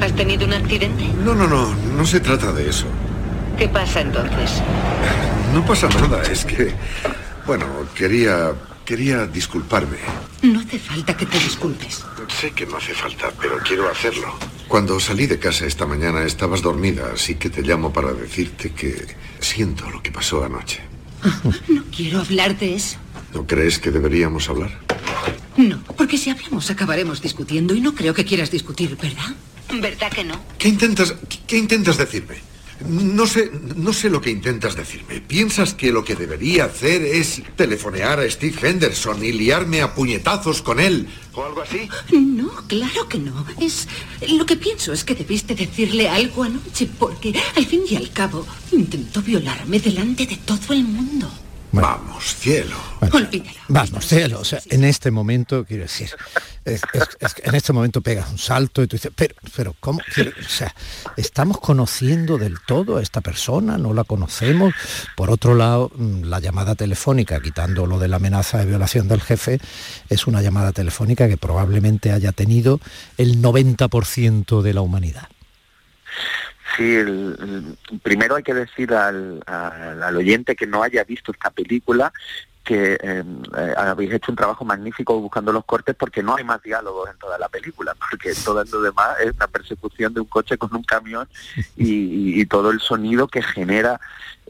[0.00, 1.04] ¿Has tenido un accidente?
[1.22, 2.86] No, no, no, no se trata de eso.
[3.58, 4.62] ¿Qué pasa entonces?
[5.52, 6.72] No pasa nada, es que...
[7.46, 8.54] Bueno, quería...
[8.86, 9.98] quería disculparme.
[10.40, 12.02] No hace falta que te disculpes.
[12.40, 14.34] Sé que no hace falta, pero quiero hacerlo.
[14.66, 19.14] Cuando salí de casa esta mañana estabas dormida, así que te llamo para decirte que
[19.40, 20.88] siento lo que pasó anoche.
[21.68, 22.96] No quiero hablar de eso.
[23.34, 24.70] ¿No crees que deberíamos hablar?
[25.56, 29.34] No, porque si hablamos acabaremos discutiendo y no creo que quieras discutir, ¿verdad?
[29.80, 30.40] ¿Verdad que no?
[30.58, 32.36] ¿Qué intentas, qué, qué intentas decirme?
[32.88, 35.20] No sé, no sé lo que intentas decirme.
[35.20, 40.62] ¿Piensas que lo que debería hacer es telefonear a Steve Henderson y liarme a puñetazos
[40.62, 41.06] con él?
[41.34, 41.88] ¿O algo así?
[42.10, 43.46] No, claro que no.
[43.60, 43.86] Es.
[44.28, 48.46] Lo que pienso es que debiste decirle algo anoche, porque al fin y al cabo
[48.72, 51.30] intentó violarme delante de todo el mundo.
[51.72, 52.76] Vamos, cielo.
[53.68, 54.40] Vamos, cielo.
[54.40, 56.10] O sea, en este momento, quiero decir,
[56.64, 59.98] en este momento pegas un salto y tú dices, pero, pero, ¿cómo?
[59.98, 60.74] O sea,
[61.16, 63.78] ¿estamos conociendo del todo a esta persona?
[63.78, 64.74] ¿No la conocemos?
[65.16, 69.22] Por otro lado, mm, la llamada telefónica, quitando lo de la amenaza de violación del
[69.22, 69.58] jefe,
[70.08, 72.80] es una llamada telefónica que probablemente haya tenido
[73.16, 75.28] el 90% de la humanidad.
[76.76, 76.96] Sí,
[78.02, 82.12] primero hay que decir al oyente que no haya visto esta película
[82.64, 83.24] que eh,
[83.56, 87.18] eh, habéis hecho un trabajo magnífico buscando los cortes porque no hay más diálogos en
[87.18, 90.82] toda la película, porque todo lo demás es una persecución de un coche con un
[90.82, 91.28] camión
[91.76, 94.00] y todo el sonido que genera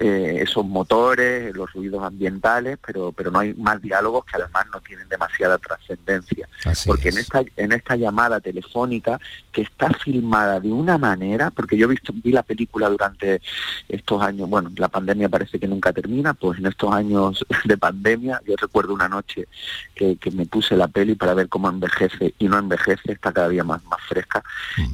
[0.02, 4.80] eh, esos motores, los ruidos ambientales, pero, pero no hay más diálogos que además no
[4.80, 6.48] tienen demasiada trascendencia.
[6.86, 9.20] porque en esta, en esta llamada telefónica
[9.52, 13.42] que está filmada de una manera, porque yo he visto, vi la película durante
[13.90, 18.40] estos años, bueno, la pandemia parece que nunca termina, pues en estos años de pandemia,
[18.46, 19.48] yo recuerdo una noche
[19.94, 23.50] que, que me puse la peli para ver cómo envejece y no envejece, está cada
[23.50, 24.42] día más, más fresca,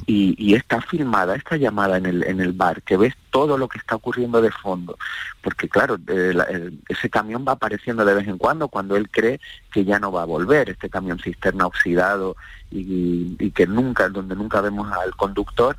[0.05, 3.67] y, y está filmada, esta llamada en el, en el bar, que ves todo lo
[3.67, 4.97] que está ocurriendo de fondo,
[5.43, 9.39] porque claro, eh, ese camión va apareciendo de vez en cuando cuando él cree
[9.71, 12.35] que ya no va a volver, este camión cisterna oxidado
[12.71, 15.77] y, que nunca, donde nunca vemos al conductor,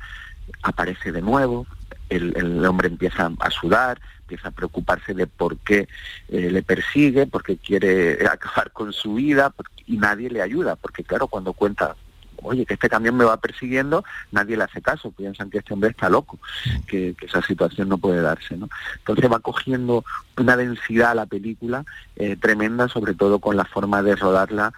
[0.63, 1.67] aparece de nuevo,
[2.07, 5.89] el, hombre empieza a sudar, empieza a preocuparse de por qué
[6.29, 9.53] eh, le persigue, porque quiere acabar con su vida
[9.85, 11.97] y nadie le ayuda, porque claro, cuando cuenta,
[12.43, 15.91] oye, que este camión me va persiguiendo, nadie le hace caso, piensan que este hombre
[15.91, 16.39] está loco,
[16.87, 18.69] que, esa situación no puede darse, ¿no?
[18.97, 20.03] Entonces va cogiendo
[20.37, 21.85] una densidad a la película
[22.15, 24.73] eh, tremenda, sobre todo con la forma de rodarla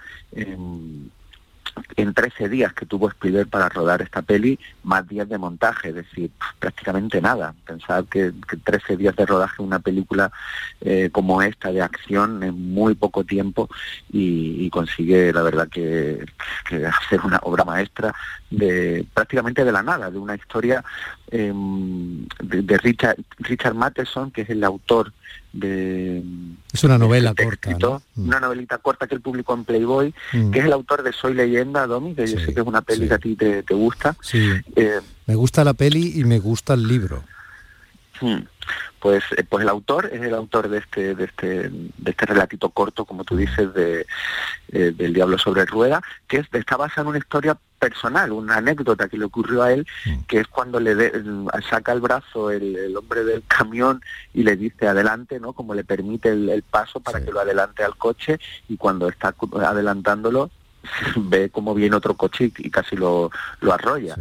[1.95, 5.95] en 13 días que tuvo Spielberg para rodar esta peli, más días de montaje, es
[5.95, 7.53] decir, prácticamente nada.
[7.65, 10.31] Pensar que, que 13 días de rodaje una película
[10.81, 13.69] eh, como esta de acción en muy poco tiempo
[14.11, 16.25] y, consigue, la verdad, que,
[16.67, 18.13] que hacer una obra maestra
[18.49, 20.83] de prácticamente de la nada, de una historia
[21.29, 25.13] em, de, de Richard, Richard Matheson, que es el autor
[25.53, 26.23] de
[26.71, 27.69] Es una novela corta.
[27.69, 30.51] escrito, una novelita corta que él publicó en Playboy, Mm.
[30.51, 33.07] que es el autor de Soy leyenda, Domi, que yo sé que es una peli
[33.07, 34.15] que a ti te, te gusta.
[34.21, 34.49] Sí.
[34.75, 37.23] Eh, Me gusta la peli y me gusta el libro.
[38.21, 38.43] Hmm.
[38.99, 42.69] Pues, eh, pues el autor es el autor de este, de este, de este relatito
[42.69, 44.05] corto, como tú dices, de,
[44.71, 49.09] eh, del Diablo sobre rueda, que es, está basado en una historia personal, una anécdota
[49.09, 49.87] que le ocurrió a él,
[50.27, 54.03] que es cuando le de- mm, saca el brazo el, el hombre del camión
[54.35, 55.53] y le dice adelante, ¿no?
[55.53, 59.33] Como le permite el, el paso para que lo adelante al coche y cuando está
[59.65, 60.51] adelantándolo
[61.15, 64.15] ve cómo viene otro coche y, casi lo, lo arrolla.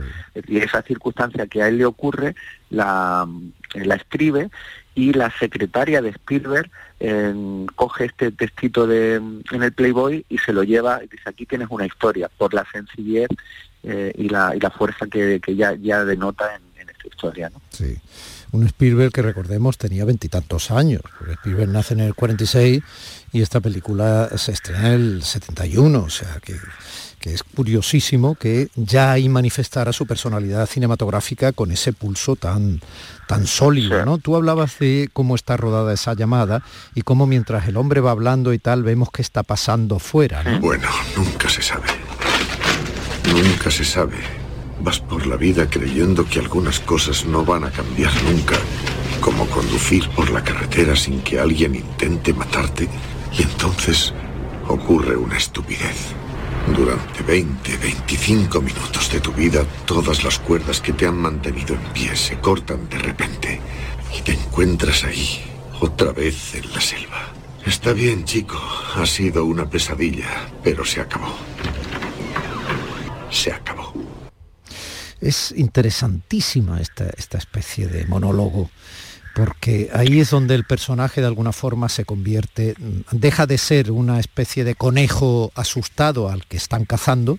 [0.46, 2.34] Y esa circunstancia que a él le ocurre
[2.70, 3.26] la,
[3.74, 4.50] la escribe
[4.94, 10.52] y la secretaria de Spielberg eh, coge este textito de, en el Playboy y se
[10.52, 13.28] lo lleva y dice aquí tienes una historia por la sencillez
[13.82, 17.50] eh, y, la, y la fuerza que, que ya, ya denota en, en esta historia.
[17.50, 17.62] ¿no?
[17.70, 17.96] Sí.
[18.52, 21.02] Un Spielberg que recordemos tenía veintitantos años.
[21.18, 22.82] porque Spielberg nace en el 46
[23.32, 26.02] y esta película se estrena en el 71.
[26.02, 26.56] O sea que,
[27.20, 32.80] que es curiosísimo que ya ahí manifestara su personalidad cinematográfica con ese pulso tan,
[33.28, 34.04] tan sólido.
[34.04, 34.18] ¿no?
[34.18, 36.62] Tú hablabas de cómo está rodada esa llamada
[36.94, 40.42] y cómo mientras el hombre va hablando y tal vemos que está pasando fuera.
[40.42, 40.58] ¿no?
[40.60, 41.88] Bueno, nunca se sabe.
[43.32, 44.39] Nunca se sabe.
[44.82, 48.56] Vas por la vida creyendo que algunas cosas no van a cambiar nunca,
[49.20, 52.88] como conducir por la carretera sin que alguien intente matarte,
[53.36, 54.14] y entonces
[54.68, 56.14] ocurre una estupidez.
[56.74, 61.82] Durante 20, 25 minutos de tu vida, todas las cuerdas que te han mantenido en
[61.92, 63.60] pie se cortan de repente
[64.16, 65.42] y te encuentras ahí,
[65.80, 67.28] otra vez en la selva.
[67.66, 68.58] Está bien, chico,
[68.94, 71.34] ha sido una pesadilla, pero se acabó.
[73.30, 73.92] Se acabó.
[75.20, 78.70] Es interesantísima esta, esta especie de monólogo,
[79.34, 83.90] porque ahí es donde el personaje de alguna forma se convierte, mm, deja de ser
[83.90, 87.38] una especie de conejo asustado al que están cazando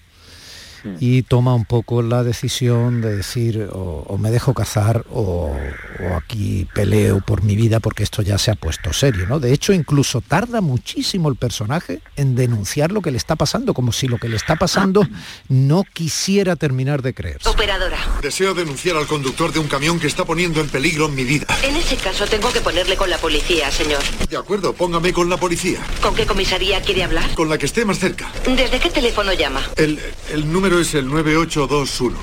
[1.00, 5.56] y toma un poco la decisión de decir o, o me dejo cazar o,
[6.00, 9.40] o aquí peleo por mi vida porque esto ya se ha puesto serio, ¿no?
[9.40, 13.92] De hecho, incluso tarda muchísimo el personaje en denunciar lo que le está pasando, como
[13.92, 15.08] si lo que le está pasando
[15.50, 17.50] no quisiera terminar de creerse.
[17.50, 21.48] Operadora, Deseo denunciar al conductor de un camión que está poniendo en peligro mi vida.
[21.64, 24.02] En ese caso tengo que ponerle con la policía, señor.
[24.30, 25.80] De acuerdo, póngame con la policía.
[26.02, 27.34] ¿Con qué comisaría quiere hablar?
[27.36, 28.32] Con la que esté más cerca.
[28.46, 29.62] ¿Desde qué teléfono llama?
[29.76, 30.00] El,
[30.32, 32.18] el número es el 9821.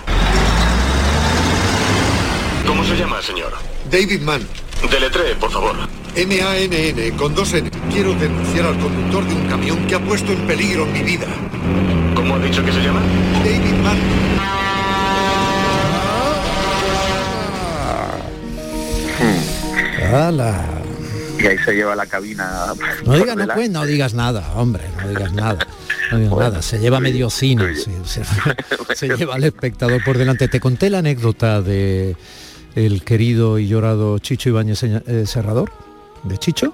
[2.67, 3.53] ¿Cómo se llama, señor?
[3.91, 4.47] David Mann.
[4.91, 5.77] Deletree, por favor.
[6.15, 7.71] M-A-N-N, con dos N.
[7.93, 11.27] Quiero denunciar al conductor de un camión que ha puesto en peligro mi vida.
[12.15, 13.01] ¿Cómo ha dicho que se llama?
[13.45, 13.99] David Mann.
[20.13, 20.65] ¡Hala!
[21.39, 22.67] Y ahí se lleva la cabina.
[22.69, 22.75] No
[23.55, 25.67] pues, no digas nada, hombre, no digas nada.
[26.11, 28.23] No digas nada, se lleva medio cine, sí, se,
[28.95, 30.49] se lleva al espectador por delante.
[30.49, 32.17] Te conté la anécdota de
[32.75, 35.71] el querido y llorado Chicho Ibáñez eh, Serrador,
[36.23, 36.73] de Chicho.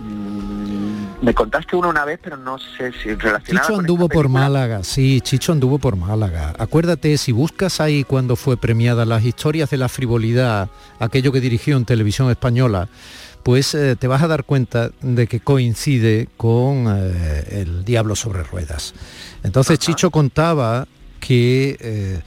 [0.00, 3.68] Mm, Me contaste uno una vez, pero no sé si relacionado.
[3.68, 6.54] Chicho anduvo por Málaga, sí, Chicho anduvo por Málaga.
[6.58, 11.76] Acuérdate, si buscas ahí cuando fue premiada las historias de la frivolidad, aquello que dirigió
[11.76, 12.88] en televisión española,
[13.42, 18.42] pues eh, te vas a dar cuenta de que coincide con eh, el Diablo sobre
[18.44, 18.94] Ruedas.
[19.42, 20.86] Entonces Chicho contaba
[21.20, 22.20] que eh,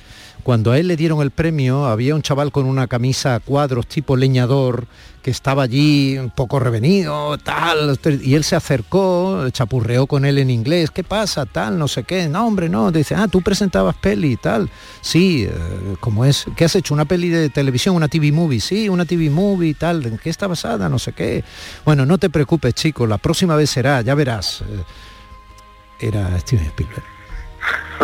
[0.45, 3.87] cuando a él le dieron el premio había un chaval con una camisa a cuadros
[3.87, 4.85] tipo leñador
[5.23, 10.51] que estaba allí un poco revenido, tal, y él se acercó, chapurreó con él en
[10.51, 11.47] inglés, ¿qué pasa?
[11.47, 14.69] Tal, no sé qué, no hombre, no, dice, ah, tú presentabas peli y tal,
[15.01, 16.93] sí, eh, como es, ¿qué has hecho?
[16.93, 18.59] ¿Una peli de televisión, una TV movie?
[18.59, 20.89] Sí, una TV movie y tal, ¿en qué está basada?
[20.89, 21.43] No sé qué.
[21.85, 24.61] Bueno, no te preocupes, chico, la próxima vez será, ya verás.
[24.61, 27.03] Eh, Era Steven Spielberg.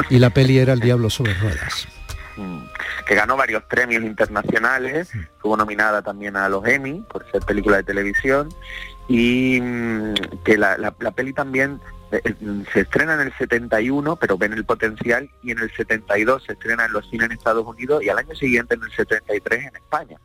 [0.09, 1.87] Y la peli era El Diablo sobre Ruedas.
[2.41, 2.63] Mm,
[3.05, 7.83] que ganó varios premios internacionales, estuvo nominada también a los Emmy por ser película de
[7.83, 8.49] televisión
[9.07, 10.13] y mm,
[10.43, 11.79] que la, la- la peli también
[12.11, 12.35] eh, eh,
[12.73, 16.85] se estrena en el 71, pero ven el potencial y en el 72 se estrena
[16.85, 20.17] en los cines en Estados Unidos y al año siguiente en el 73 en España,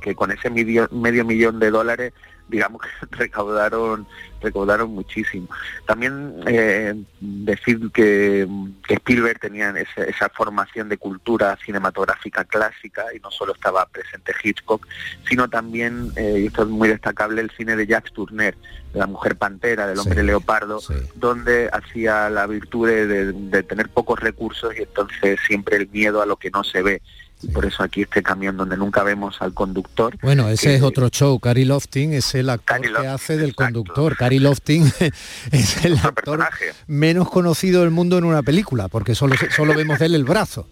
[0.00, 2.12] que con ese medio, medio millón de dólares
[2.48, 4.06] digamos que recaudaron
[4.44, 5.48] recaudaron muchísimo.
[5.86, 8.46] También eh, decir que,
[8.86, 14.32] que Spielberg tenía esa, esa formación de cultura cinematográfica clásica y no solo estaba presente
[14.42, 14.86] Hitchcock,
[15.28, 18.54] sino también, eh, y esto es muy destacable, el cine de Jacques Tourneur,
[18.92, 20.78] de la mujer pantera, del hombre leopardo,
[21.16, 26.22] donde hacía la virtud de, de- de tener pocos recursos y entonces siempre el miedo
[26.22, 27.02] a lo que no se ve.
[27.42, 30.16] Y por eso aquí este camión donde nunca vemos al conductor.
[30.22, 31.38] Bueno, ese que- es otro show.
[31.40, 34.16] Cary Lofting es el actor que hace del conductor.
[34.16, 34.90] Cary Lofting
[35.52, 36.42] es el actor
[36.86, 40.66] menos conocido del mundo en una película, porque solo, solo vemos de él el brazo.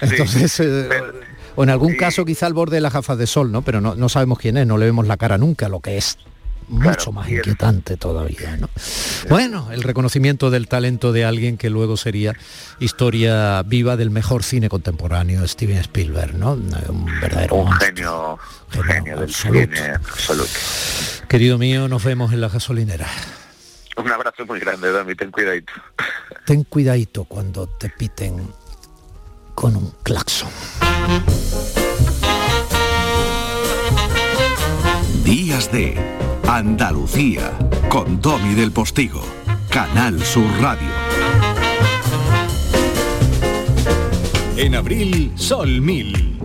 [0.00, 0.88] Entonces, eh,
[1.56, 3.62] o en algún caso quizá al borde de las gafas de sol, ¿no?
[3.62, 6.18] Pero no, no sabemos quién es, no le vemos la cara nunca, lo que es
[6.68, 8.68] mucho más inquietante todavía, ¿no?
[9.28, 12.34] Bueno, el reconocimiento del talento de alguien que luego sería
[12.80, 16.52] historia viva del mejor cine contemporáneo, Steven Spielberg, ¿no?
[16.52, 18.38] Un verdadero un genio,
[18.70, 19.76] genio del absoluto.
[19.76, 20.52] cine absoluto.
[21.28, 23.08] Querido mío, nos vemos en la gasolinera.
[23.96, 25.72] Un abrazo muy grande, Dami, ten cuidadito.
[26.44, 28.52] Ten cuidadito cuando te piten
[29.54, 30.50] con un claxon.
[35.22, 36.23] Días de
[36.54, 37.50] Andalucía
[37.88, 39.20] con Domi del Postigo,
[39.68, 40.86] Canal Sur Radio.
[44.56, 46.43] En abril, Sol 1000.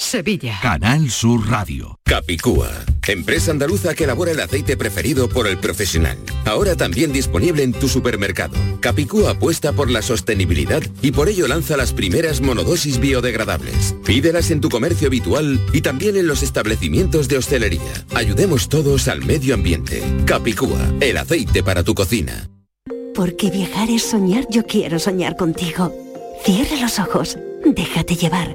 [0.00, 0.58] Sevilla.
[0.62, 2.00] Canal Sur Radio.
[2.04, 2.70] Capicúa,
[3.06, 6.16] empresa andaluza que elabora el aceite preferido por el profesional.
[6.46, 8.56] Ahora también disponible en tu supermercado.
[8.80, 13.94] Capicúa apuesta por la sostenibilidad y por ello lanza las primeras monodosis biodegradables.
[14.04, 18.06] Pídelas en tu comercio habitual y también en los establecimientos de hostelería.
[18.14, 20.02] Ayudemos todos al medio ambiente.
[20.24, 22.48] Capicúa, el aceite para tu cocina.
[23.14, 25.94] Porque viajar es soñar, yo quiero soñar contigo.
[26.42, 28.54] Cierra los ojos, déjate llevar.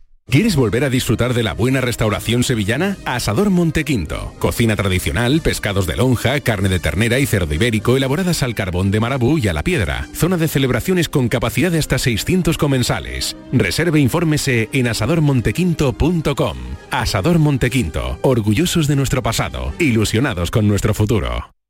[0.31, 2.95] ¿Quieres volver a disfrutar de la buena restauración sevillana?
[3.03, 4.33] Asador Montequinto.
[4.39, 9.01] Cocina tradicional, pescados de lonja, carne de ternera y cerdo ibérico elaboradas al carbón de
[9.01, 10.07] marabú y a la piedra.
[10.13, 13.35] Zona de celebraciones con capacidad de hasta 600 comensales.
[13.51, 16.57] Reserve e infórmese en asadormontequinto.com.
[16.91, 18.17] Asador Montequinto.
[18.21, 19.73] Orgullosos de nuestro pasado.
[19.79, 21.51] Ilusionados con nuestro futuro.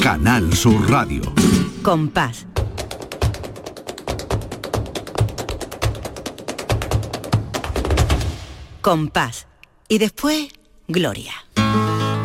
[0.00, 1.22] Canal Sur Radio.
[1.82, 2.46] Compás.
[8.80, 9.46] Compás.
[9.88, 10.48] Y después,
[10.88, 11.32] Gloria.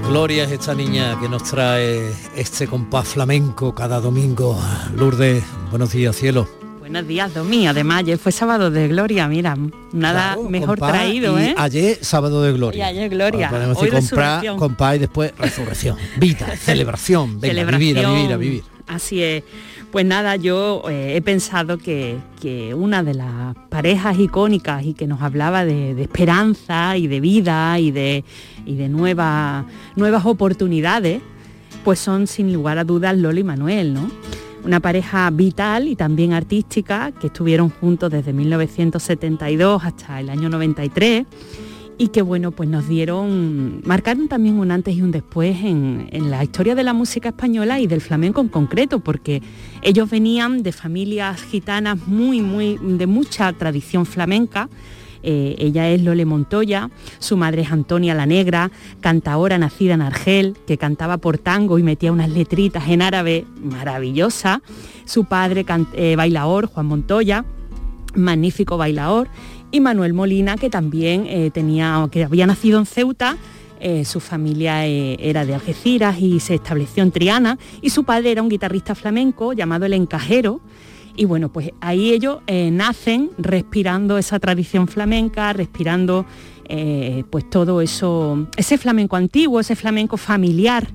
[0.07, 4.59] Gloria es esta niña que nos trae este compás flamenco cada domingo.
[4.95, 6.68] Lourdes, buenos días, cielo.
[6.89, 7.67] Buenos días, Domi.
[7.67, 9.55] Además, ayer fue sábado de gloria, mira,
[9.93, 11.53] nada Claro, mejor traído, ¿eh?
[11.55, 12.79] Ayer, sábado de gloria.
[12.91, 13.47] Y ayer gloria.
[13.51, 14.17] Podemos Hoy decir
[14.57, 15.97] compás y después resurrección.
[16.17, 17.39] Vida, celebración.
[17.39, 18.63] Venga, a vivir, a vivir, a vivir.
[18.87, 19.43] Así es.
[19.91, 25.05] Pues nada, yo eh, he pensado que, que una de las parejas icónicas y que
[25.05, 28.23] nos hablaba de, de esperanza y de vida y de,
[28.65, 31.21] y de nueva- nuevas oportunidades,
[31.83, 34.09] pues son sin lugar a dudas Lola y Manuel, ¿no?
[34.64, 41.26] Una pareja vital y también artística que estuvieron juntos desde 1972 hasta el año 93
[42.01, 46.32] y que bueno, pues nos dieron, marcaron también un antes y un después en, en
[46.32, 49.41] la historia de la música española y del flamenco en concreto, porque
[49.82, 54.70] ellos venían de familias gitanas muy, muy, de mucha tradición flamenca.
[55.24, 56.89] Eh, ella es Lole Montoya,
[57.20, 61.84] su madre es Antonia la Negra, cantaora nacida en Argel, que cantaba por tango y
[61.84, 64.61] metía unas letritas en árabe maravillosa.
[65.05, 67.45] Su padre eh, bailaor, Juan Montoya,
[68.15, 69.28] magnífico bailaor,
[69.72, 73.38] y Manuel Molina, que también eh, tenía, que había nacido en Ceuta,
[74.03, 78.49] su familia era de Algeciras y se estableció en Triana, y su padre era un
[78.49, 80.59] guitarrista flamenco llamado El Encajero,
[81.20, 86.26] y bueno, pues ahí ellos eh, nacen respirando esa tradición flamenca, respirando
[86.70, 90.88] eh, pues todo eso, ese flamenco antiguo, ese flamenco familiar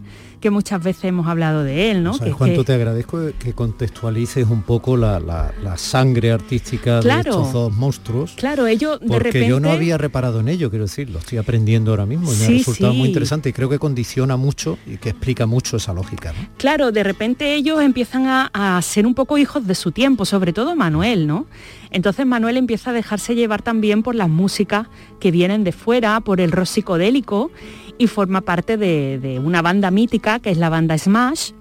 [0.45, 2.13] que muchas veces hemos hablado de él, ¿no?
[2.13, 7.01] ¿Sabes Que- cuánto que- te agradezco que contextualices un poco la, la- la sangre artística
[7.01, 7.23] Claro.
[7.23, 8.35] de estos dos monstruos?
[8.37, 9.49] Claro, ellos de Porque repente...
[9.49, 12.45] yo no había reparado en ello, quiero decir, lo estoy aprendiendo ahora mismo y me
[12.45, 15.95] ha Sí, resultado muy interesante y creo que condiciona mucho y que explica mucho esa
[15.95, 16.33] lógica.
[16.35, 16.47] ¿no?
[16.59, 20.53] Claro, de repente ellos empiezan a, a ser un poco hijos de su tiempo, sobre
[20.53, 21.47] todo Manuel, ¿no?
[21.95, 24.89] Entonces Manuel empieza a dejarse llevar también por las músicas
[25.21, 27.53] que vienen de fuera, por el rock psicodélico
[27.99, 31.53] y forma parte de, una banda mítica que es la banda Smash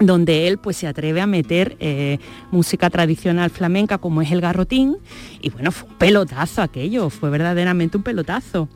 [0.00, 2.18] donde él pues se atreve a meter eh,
[2.50, 4.96] música tradicional flamenca como es el garrotín
[5.40, 8.68] y bueno fue un pelotazo aquello fue verdaderamente un pelotazo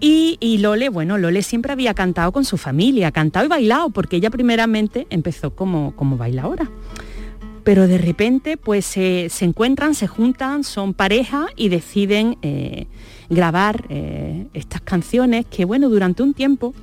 [0.00, 4.16] y, y Lole, bueno, Lole siempre había cantado con su familia, cantado y bailado, porque
[4.16, 6.70] ella primeramente empezó como, como bailadora.
[7.66, 12.86] Pero de repente pues se, se encuentran, se juntan, son pareja y deciden eh,
[13.28, 16.74] grabar eh, estas canciones que bueno, durante un tiempo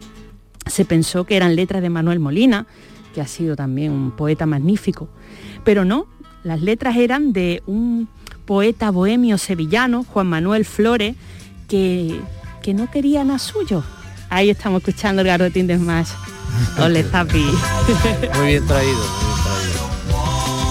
[0.65, 2.67] se pensó que eran letras de Manuel Molina,
[3.15, 5.07] que ha sido también un poeta magnífico,
[5.63, 6.05] pero no,
[6.43, 8.09] las letras eran de un
[8.43, 11.15] poeta bohemio sevillano, Juan Manuel Flores,
[11.69, 12.19] que,
[12.61, 13.85] que no querían a suyo.
[14.29, 16.09] Ahí estamos escuchando el garrotín de Smash.
[16.83, 17.45] Ole, Zapi.
[18.35, 19.22] Muy bien traído.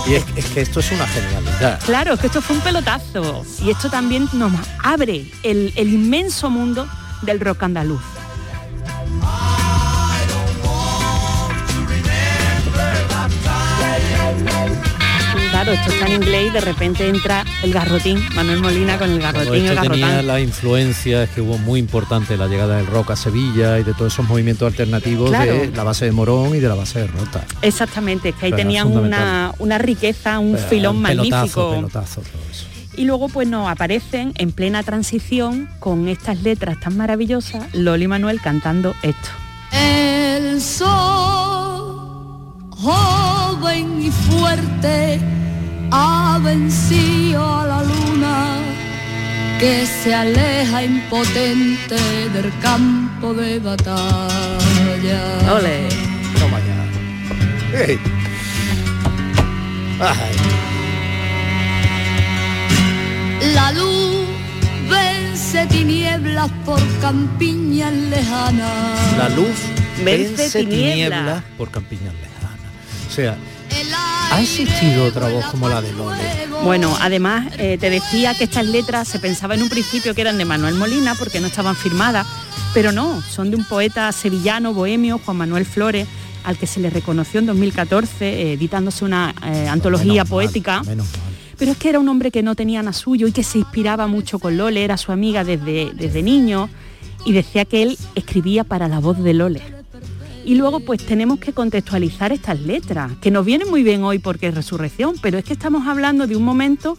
[0.06, 1.80] Y es, que esto es una genialidad.
[1.84, 3.44] Claro, es que esto fue un pelotazo.
[3.64, 6.88] Y esto también nos abre el, el inmenso mundo
[7.22, 8.02] del rock andaluz.
[15.62, 19.20] Claro, esto está en inglés y de repente entra el garrotín, Manuel Molina con el
[19.20, 23.12] garrotín, esto el tenía la influencia, es que hubo muy importante la llegada del rock
[23.12, 25.52] a Sevilla y de todos esos movimientos alternativos Claro.
[25.52, 27.44] de la base de Morón y de la base de Rota.
[27.62, 31.70] Exactamente, es que ahí tenían una, una riqueza, un filón magnífico.
[31.76, 32.66] pelotazo, todo eso.
[32.96, 38.40] Y luego pues nos aparecen en plena transición con estas letras tan maravillosas, Loli Manuel
[38.40, 39.28] cantando esto.
[39.70, 45.20] El sol, joven y fuerte,
[45.94, 48.56] ha vencido a la luna
[49.60, 51.96] que se aleja impotente
[52.34, 55.20] del campo de batalla.
[55.56, 55.88] Ole.
[56.40, 56.78] Toma ya.
[60.00, 60.34] Ay.
[63.54, 64.26] La luz
[64.88, 69.16] vence tinieblas por campiñas lejanas.
[69.18, 69.48] La luz
[70.04, 70.94] Vence vence tinieblas.
[71.20, 72.72] tinieblas por campiñas lejanas.
[73.08, 73.36] O sea,
[74.32, 76.18] ¿ha existido otra voz como la de Loli?
[76.64, 80.38] Bueno, además eh, te decía que estas letras se pensaba en un principio que eran
[80.38, 82.26] de Manuel Molina porque no estaban firmadas,
[82.72, 86.06] pero no, son de un poeta sevillano, bohemio, Juan Manuel Flores,
[86.44, 90.82] al que se le reconoció en 2014 eh, editándose una eh, antología poética.
[91.58, 94.06] Pero es que era un hombre que no tenía nada suyo y que se inspiraba
[94.06, 96.68] mucho con Lole, era su amiga desde, desde niño
[97.24, 99.81] y decía que él escribía para la voz de Lole.
[100.44, 104.48] Y luego pues tenemos que contextualizar estas letras, que nos vienen muy bien hoy porque
[104.48, 106.98] es resurrección, pero es que estamos hablando de un momento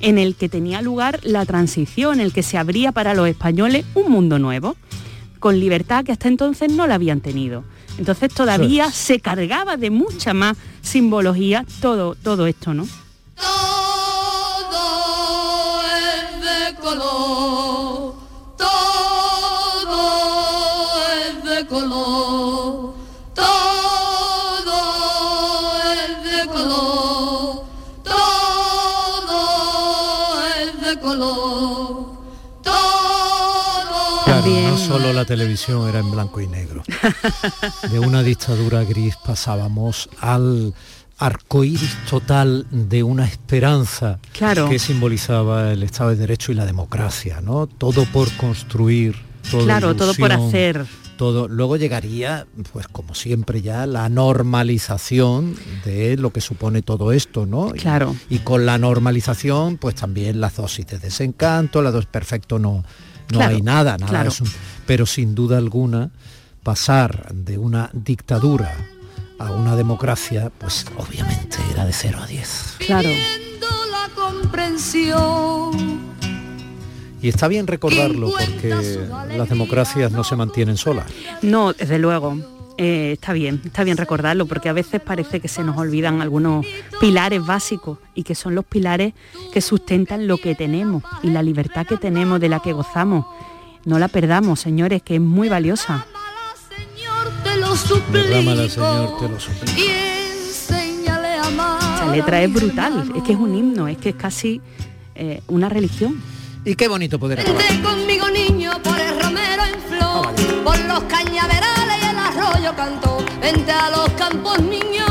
[0.00, 3.84] en el que tenía lugar la transición, en el que se abría para los españoles
[3.94, 4.76] un mundo nuevo,
[5.40, 7.64] con libertad que hasta entonces no la habían tenido.
[7.98, 12.86] Entonces todavía se cargaba de mucha más simbología todo, todo esto, ¿no?
[34.86, 36.82] Solo la televisión era en blanco y negro.
[37.90, 40.74] De una dictadura gris pasábamos al
[41.18, 44.68] arcoíris total de una esperanza Claro.
[44.68, 47.66] que simbolizaba el Estado de Derecho y la democracia, ¿no?
[47.66, 49.16] Todo por construir,
[49.50, 50.86] todo Claro, todo por hacer.
[51.16, 51.48] Todo.
[51.48, 55.56] Luego llegaría, pues como siempre ya, la normalización
[55.86, 57.70] de lo que supone todo esto, ¿no?
[57.70, 58.14] Claro.
[58.28, 62.84] Y, con la normalización, pues también las dosis de desencanto, la dosis perfecto no,
[63.32, 64.10] no Claro, hay nada, nada.
[64.10, 64.28] claro.
[64.30, 64.50] es un-
[64.86, 66.10] pero sin duda alguna,
[66.62, 68.72] pasar de una dictadura
[69.38, 72.76] a una democracia, pues obviamente era de 0 a 10.
[72.78, 73.08] Claro.
[73.10, 76.06] la comprensión.
[77.22, 81.06] Y está bien recordarlo porque las democracias no se mantienen solas.
[81.42, 82.38] No, desde luego.
[82.78, 86.66] Eh, está bien, está bien recordarlo, porque a veces parece que se nos olvidan algunos
[87.00, 89.14] pilares básicos y que son los pilares
[89.52, 93.26] que sustentan lo que tenemos y la libertad que tenemos, de la que gozamos.
[93.84, 96.06] No la perdamos, señores, que es muy valiosa.
[98.12, 99.80] Derrámala, Señor, te lo suplico.
[101.94, 104.60] Esta letra es brutal, es que es un himno, es que es casi
[105.14, 106.20] eh, una religión.
[106.64, 107.62] Y qué bonito poder acabar.
[107.62, 108.72] Vente conmigo niño
[113.46, 115.06] Vente a los campos niño,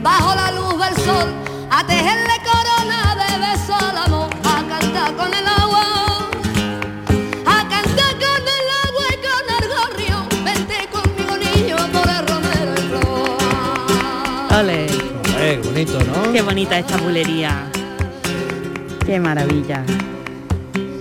[0.00, 1.28] bajo la luz del sol,
[1.72, 5.82] a tejerle corona de beso al amor, a cantar con el agua,
[7.46, 10.44] a cantar con el agua y con el gorrión.
[10.44, 14.60] Vente conmigo niño por el romero en flor.
[14.60, 14.86] Ole,
[15.40, 16.32] Eh, bonito, ¿no?
[16.32, 17.68] qué bonita esta bulería.
[19.04, 19.82] Qué maravilla.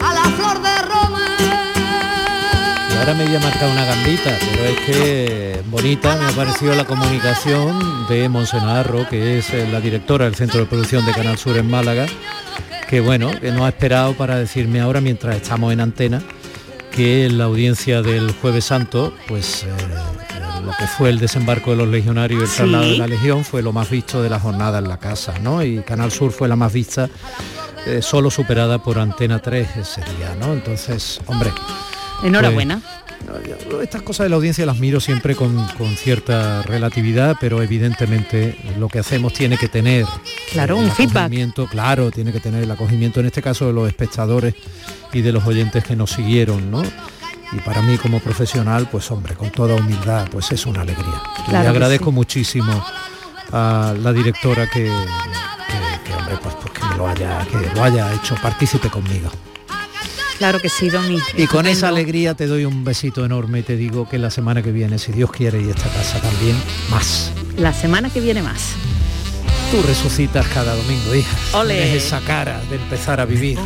[0.01, 1.16] A la flor de Roma.
[2.99, 6.85] Ahora me voy a marcar una gambita, pero es que bonita me ha parecido la
[6.85, 11.57] comunicación de Monsenarro, que es eh, la directora del Centro de Producción de Canal Sur
[11.57, 12.05] en Málaga,
[12.89, 16.21] que bueno, que no ha esperado para decirme ahora mientras estamos en antena
[16.91, 19.67] que la audiencia del jueves santo, pues eh,
[20.65, 22.57] lo que fue el desembarco de los legionarios y el Sí.
[22.57, 25.63] traslado de la legión fue lo más visto de la jornada en la casa, ¿no?
[25.63, 27.07] Y Canal Sur fue la más vista,
[27.85, 30.51] eh, solo superada por Antena 3 ese día, ¿no?
[30.53, 31.51] Entonces, hombre.
[32.23, 32.81] Enhorabuena.
[33.69, 38.57] pues, estas cosas de la audiencia las miro siempre con, con cierta relatividad, pero evidentemente
[38.79, 40.05] lo que hacemos tiene que tener
[40.51, 41.17] Claro, el un feedback.
[41.25, 44.55] acogimiento, claro, tiene que tener el acogimiento en este caso de los espectadores
[45.13, 46.83] y de los oyentes que nos siguieron, ¿no?
[47.53, 51.21] Y para mí como profesional, pues hombre, con toda humildad, pues es una alegría.
[51.47, 52.11] Claro le agradezco sí.
[52.11, 52.85] muchísimo
[53.53, 57.83] a la directora que, que- que, hombre, pues, pues que me lo haya, que lo
[57.83, 59.29] haya hecho partícipe conmigo.
[60.37, 61.19] Claro que sí, Domi.
[61.35, 64.61] Y con esa alegría te doy un besito enorme y te digo que la semana
[64.61, 66.55] que viene, si Dios quiere y esta casa también,
[66.89, 67.31] más.
[67.57, 68.73] La semana que viene más.
[69.71, 71.37] Tú resucitas cada domingo, hija.
[71.57, 71.75] Ole.
[71.75, 73.57] Tienes esa cara de empezar a vivir.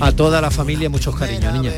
[0.00, 1.72] A toda la familia muchos cariños, niña.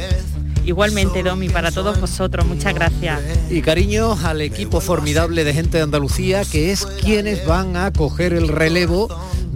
[0.65, 3.21] Igualmente, Domi, para todos vosotros, muchas gracias.
[3.51, 8.33] Y cariños al equipo formidable de gente de Andalucía, que es quienes van a coger
[8.33, 9.09] el relevo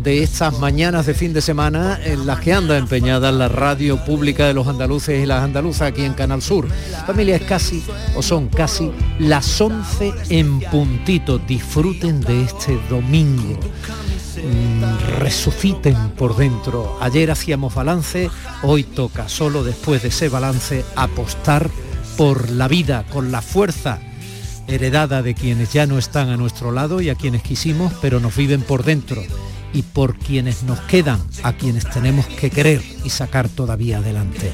[0.03, 4.47] de estas mañanas de fin de semana en las que anda empeñada la radio pública
[4.47, 6.69] de los andaluces y las andaluzas aquí en Canal Sur.
[7.07, 7.83] Familia es casi,
[8.15, 11.39] o son casi, las 11 en puntito.
[11.39, 13.59] Disfruten de este domingo.
[14.37, 16.97] Mm, resuciten por dentro.
[17.01, 18.31] Ayer hacíamos balance,
[18.63, 21.71] hoy toca, solo después de ese balance, apostar
[22.17, 23.99] por la vida, con la fuerza
[24.67, 28.37] heredada de quienes ya no están a nuestro lado y a quienes quisimos, pero nos
[28.37, 29.23] viven por dentro,
[29.73, 34.53] y por quienes nos quedan, a quienes tenemos que querer y sacar todavía adelante.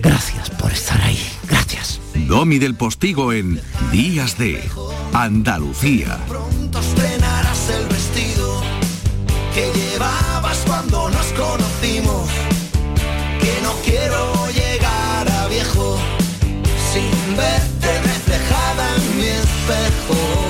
[0.00, 2.00] Gracias por estar ahí, gracias.
[2.14, 3.60] Domi del Postigo en
[3.92, 4.62] Días de
[5.12, 6.18] Andalucía.
[6.80, 8.62] estrenarás el vestido
[9.54, 12.28] que llevabas cuando nos conocimos.
[13.40, 15.98] Que no quiero llegar a viejo
[16.92, 20.49] sin verte reflejada en mi espejo.